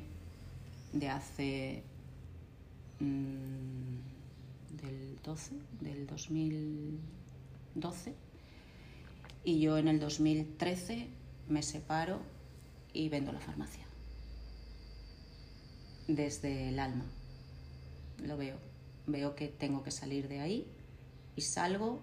de 0.94 1.10
hace 1.10 1.84
mm, 3.00 3.98
del 4.82 5.20
12 5.24 5.56
del 5.82 6.08
2012 6.08 8.14
y 9.44 9.60
yo 9.60 9.78
en 9.78 9.90
el 9.90 10.00
2013 10.00 11.23
me 11.48 11.62
separo 11.62 12.22
y 12.94 13.10
vendo 13.10 13.32
la 13.32 13.40
farmacia. 13.40 13.86
Desde 16.08 16.70
el 16.70 16.80
alma. 16.80 17.06
Lo 18.20 18.38
veo. 18.38 18.58
Veo 19.08 19.36
que 19.36 19.48
tengo 19.48 19.84
que 19.84 19.92
salir 19.92 20.28
de 20.28 20.40
ahí 20.40 20.68
y 21.36 21.42
salgo 21.42 22.02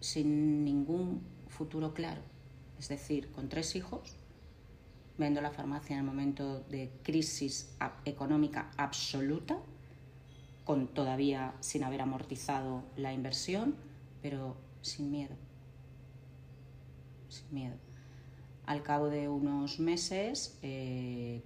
sin 0.00 0.64
ningún 0.64 1.22
futuro 1.48 1.94
claro. 1.94 2.20
Es 2.78 2.88
decir, 2.88 3.32
con 3.32 3.48
tres 3.48 3.74
hijos, 3.74 4.16
vendo 5.18 5.40
la 5.40 5.50
farmacia 5.50 5.94
en 5.94 6.00
el 6.00 6.06
momento 6.06 6.60
de 6.68 6.90
crisis 7.02 7.74
económica 8.04 8.70
absoluta, 8.76 9.58
con 10.64 10.88
todavía 10.88 11.54
sin 11.60 11.84
haber 11.84 12.02
amortizado 12.02 12.82
la 12.96 13.12
inversión, 13.12 13.76
pero 14.20 14.56
sin 14.82 15.10
miedo. 15.10 15.34
Sin 17.28 17.54
miedo. 17.54 17.76
Al 18.66 18.82
cabo 18.82 19.08
de 19.08 19.28
unos 19.28 19.78
meses 19.78 20.58
eh, 20.62 21.40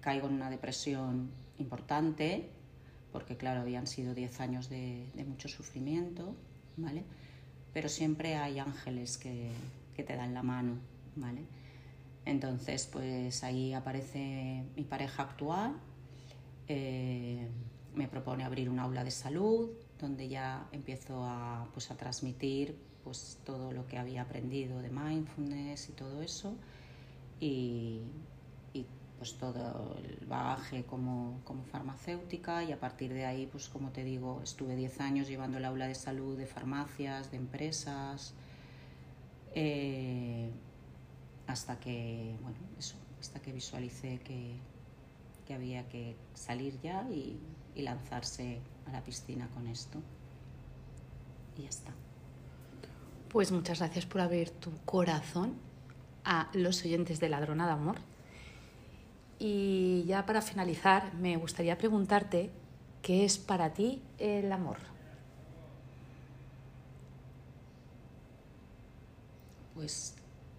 caigo 0.00 0.26
en 0.26 0.34
una 0.34 0.50
depresión 0.50 1.30
importante, 1.58 2.50
porque 3.12 3.36
claro, 3.36 3.60
habían 3.60 3.86
sido 3.86 4.14
10 4.14 4.40
años 4.40 4.68
de, 4.68 5.08
mucho 5.26 5.48
sufrimiento, 5.48 6.34
¿vale? 6.76 7.04
Pero 7.72 7.88
siempre 7.88 8.34
hay 8.34 8.58
ángeles 8.58 9.16
que, 9.16 9.50
te 9.94 10.16
dan 10.16 10.34
la 10.34 10.42
mano, 10.42 10.74
¿vale? 11.14 11.42
Entonces, 12.24 12.88
pues 12.92 13.44
ahí 13.44 13.72
aparece 13.72 14.64
mi 14.76 14.82
pareja 14.82 15.22
actual, 15.22 15.76
eh, 16.68 17.48
me 17.94 18.08
propone 18.08 18.44
abrir 18.44 18.68
un 18.68 18.80
aula 18.80 19.04
de 19.04 19.12
salud, 19.12 19.70
donde 19.98 20.28
ya 20.28 20.68
empiezo 20.72 21.24
a, 21.24 21.68
pues, 21.72 21.90
a 21.90 21.96
transmitir 21.96 22.76
pues 23.06 23.38
todo 23.44 23.70
lo 23.70 23.86
que 23.86 23.98
había 23.98 24.22
aprendido 24.22 24.82
de 24.82 24.90
mindfulness 24.90 25.90
y 25.90 25.92
todo 25.92 26.22
eso. 26.22 26.56
Y, 27.38 28.00
pues 29.18 29.38
todo 29.38 29.96
el 30.04 30.26
bagaje 30.26 30.84
como, 30.84 31.40
farmacéutica. 31.70 32.64
Y 32.64 32.72
a 32.72 32.80
partir 32.80 33.14
de 33.14 33.24
ahí 33.24 33.46
pues 33.46 33.68
como 33.68 33.90
te 33.90 34.04
digo 34.04 34.40
estuve 34.42 34.74
10 34.76 35.00
años 35.00 35.28
llevando 35.28 35.56
el 35.56 35.64
aula 35.64 35.86
de 35.86 35.94
salud 35.94 36.36
de 36.36 36.46
farmacias, 36.46 37.30
de 37.30 37.38
empresas 37.38 38.34
eh, 39.54 40.50
hasta 41.46 41.80
que 41.80 42.36
bueno 42.42 42.58
eso 42.78 42.96
hasta 43.18 43.40
que 43.40 43.52
visualicé 43.52 44.20
que, 44.20 44.58
había 45.54 45.88
que 45.88 46.16
salir 46.34 46.78
ya 46.82 47.08
y 47.08 47.38
lanzarse 47.76 48.60
a 48.86 48.92
la 48.92 49.02
piscina 49.02 49.48
con 49.54 49.66
esto. 49.66 49.98
Y 51.56 51.62
ya 51.62 51.68
está. 51.68 52.05
Pues 53.28 53.52
muchas 53.52 53.80
gracias 53.80 54.06
por 54.06 54.20
abrir 54.20 54.50
tu 54.50 54.70
corazón 54.84 55.54
a 56.24 56.48
los 56.54 56.84
oyentes 56.84 57.20
de 57.20 57.28
Ladrona 57.28 57.66
de 57.66 57.72
Amor. 57.72 57.96
Y 59.38 60.04
ya 60.06 60.24
para 60.24 60.40
finalizar, 60.40 61.12
me 61.14 61.36
gustaría 61.36 61.76
preguntarte 61.76 62.50
qué 63.02 63.24
es 63.24 63.36
para 63.38 63.74
ti 63.74 64.02
el 64.18 64.50
amor. 64.50 64.78
Pues 69.74 70.14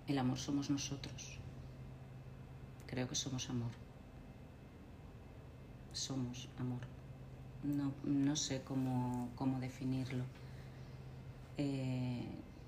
el 0.07 0.19
amor 0.19 0.37
somos 0.37 0.69
nosotros. 0.69 1.39
Creo 2.85 3.07
que 3.07 3.15
somos 3.15 3.49
amor. 3.49 3.71
Somos 5.93 6.47
amor. 6.59 6.81
No, 7.63 8.35
sé 8.35 8.61
cómo, 8.63 9.59
definirlo. 9.59 10.23
Eh, 11.57 12.23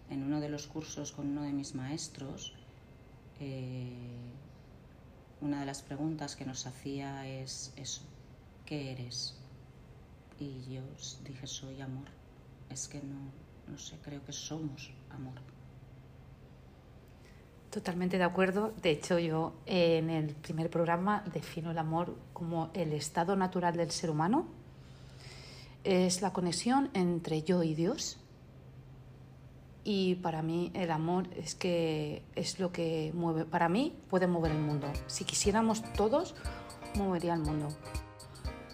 en 0.10 0.24
uno 0.24 0.40
de 0.40 0.50
los 0.50 0.68
cursos 0.68 1.12
con 1.12 1.28
uno 1.30 1.44
de 1.44 1.54
mis 1.54 1.76
maestros, 1.76 2.54
eh, 3.40 3.94
una 5.42 5.62
de 5.62 5.66
las 5.66 5.82
preguntas 5.82 6.36
que 6.36 6.46
nos 6.46 6.66
hacía 6.66 7.28
es 7.28 7.74
eso, 7.76 8.02
¿qué 8.66 8.92
eres? 8.92 9.38
Y 10.40 10.74
yo 10.74 10.82
dije, 11.24 11.48
soy 11.48 11.82
amor. 11.82 12.08
Es 12.70 12.88
que 12.88 13.02
no, 13.02 13.32
no 13.68 13.78
sé, 13.78 13.98
creo 14.04 14.24
que 14.26 14.32
somos 14.32 14.92
amor. 15.10 15.36
Totalmente 17.70 18.18
de 18.18 18.24
acuerdo. 18.24 18.74
De 18.82 18.92
hecho, 18.92 19.20
yo 19.20 19.54
en 19.66 20.10
el 20.10 20.34
primer 20.34 20.70
programa 20.70 21.24
defino 21.34 21.72
el 21.72 21.78
amor 21.78 22.16
como 22.34 22.72
el 22.74 22.94
estado 22.94 23.36
natural 23.36 23.78
del 23.78 23.92
ser 23.92 24.10
humano. 24.10 24.48
Es 25.84 26.22
la 26.22 26.34
conexión 26.34 26.90
entre 26.94 27.44
yo 27.44 27.64
y 27.64 27.76
Dios 27.76 28.18
y 29.92 30.14
para 30.14 30.44
mí 30.44 30.70
el 30.76 30.92
amor 30.92 31.26
es 31.36 31.56
que 31.56 32.22
es 32.36 32.60
lo 32.60 32.72
que 32.72 33.12
mueve, 33.16 33.46
para 33.46 33.70
mí 33.70 33.98
puede 34.08 34.28
mover 34.28 34.52
el 34.52 34.60
mundo. 34.60 34.88
Si 35.08 35.24
quisiéramos 35.24 35.82
todos, 35.94 36.36
movería 36.96 37.34
el 37.34 37.40
mundo. 37.40 37.70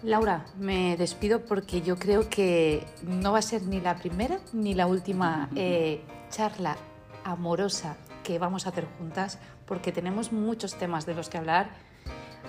Laura, 0.02 0.44
me 0.58 0.94
despido 0.98 1.46
porque 1.46 1.80
yo 1.80 1.96
creo 1.96 2.28
que 2.28 2.84
no 3.02 3.32
va 3.32 3.38
a 3.38 3.42
ser 3.42 3.62
ni 3.62 3.80
la 3.80 3.96
primera 3.96 4.40
ni 4.52 4.74
la 4.74 4.86
última 4.86 5.48
eh, 5.56 6.02
charla 6.28 6.76
amorosa 7.24 7.96
que 8.22 8.38
vamos 8.38 8.66
a 8.66 8.68
hacer 8.68 8.86
juntas 8.98 9.38
porque 9.64 9.92
tenemos 9.92 10.32
muchos 10.32 10.74
temas 10.74 11.06
de 11.06 11.14
los 11.14 11.30
que 11.30 11.38
hablar. 11.38 11.70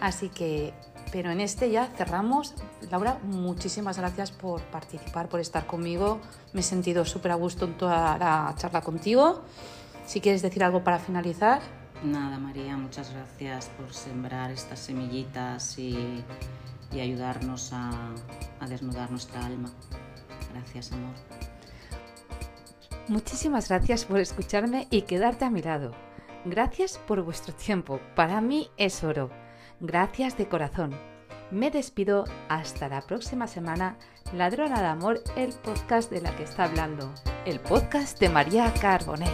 Así 0.01 0.29
que, 0.29 0.73
pero 1.11 1.31
en 1.31 1.41
este 1.41 1.71
ya 1.71 1.87
cerramos. 1.87 2.53
Laura, 2.91 3.19
muchísimas 3.23 3.97
gracias 3.97 4.31
por 4.31 4.61
participar, 4.63 5.29
por 5.29 5.39
estar 5.39 5.65
conmigo. 5.65 6.19
Me 6.53 6.61
he 6.61 6.63
sentido 6.63 7.05
súper 7.05 7.31
a 7.31 7.35
gusto 7.35 7.65
en 7.65 7.77
toda 7.77 8.17
la 8.17 8.53
charla 8.57 8.81
contigo. 8.81 9.41
Si 10.05 10.21
quieres 10.21 10.41
decir 10.41 10.63
algo 10.63 10.83
para 10.83 10.99
finalizar. 10.99 11.61
Nada, 12.03 12.37
María, 12.37 12.77
muchas 12.77 13.11
gracias 13.11 13.69
por 13.77 13.93
sembrar 13.93 14.51
estas 14.51 14.79
semillitas 14.79 15.79
y, 15.79 16.23
y 16.91 16.99
ayudarnos 16.99 17.73
a, 17.73 17.89
a 18.59 18.67
desnudar 18.67 19.09
nuestra 19.09 19.45
alma. 19.45 19.69
Gracias, 20.53 20.91
amor. 20.91 21.15
Muchísimas 23.07 23.69
gracias 23.69 24.05
por 24.05 24.19
escucharme 24.19 24.87
y 24.91 25.03
quedarte 25.03 25.45
a 25.45 25.49
mi 25.49 25.61
lado. 25.61 25.91
Gracias 26.45 26.99
por 27.07 27.21
vuestro 27.23 27.53
tiempo. 27.53 27.99
Para 28.15 28.41
mí 28.41 28.69
es 28.77 29.03
oro. 29.03 29.29
Gracias 29.79 30.35
de 30.37 30.47
corazón. 30.47 30.95
Me 31.51 31.69
despido 31.69 32.25
hasta 32.49 32.89
la 32.89 33.01
próxima 33.01 33.47
semana. 33.47 33.97
Ladrona 34.33 34.81
de 34.81 34.87
Amor, 34.87 35.21
el 35.35 35.53
podcast 35.53 36.09
de 36.11 36.21
la 36.21 36.35
que 36.35 36.43
está 36.43 36.63
hablando. 36.63 37.13
El 37.45 37.59
podcast 37.59 38.19
de 38.19 38.29
María 38.29 38.73
Carbonell. 38.81 39.29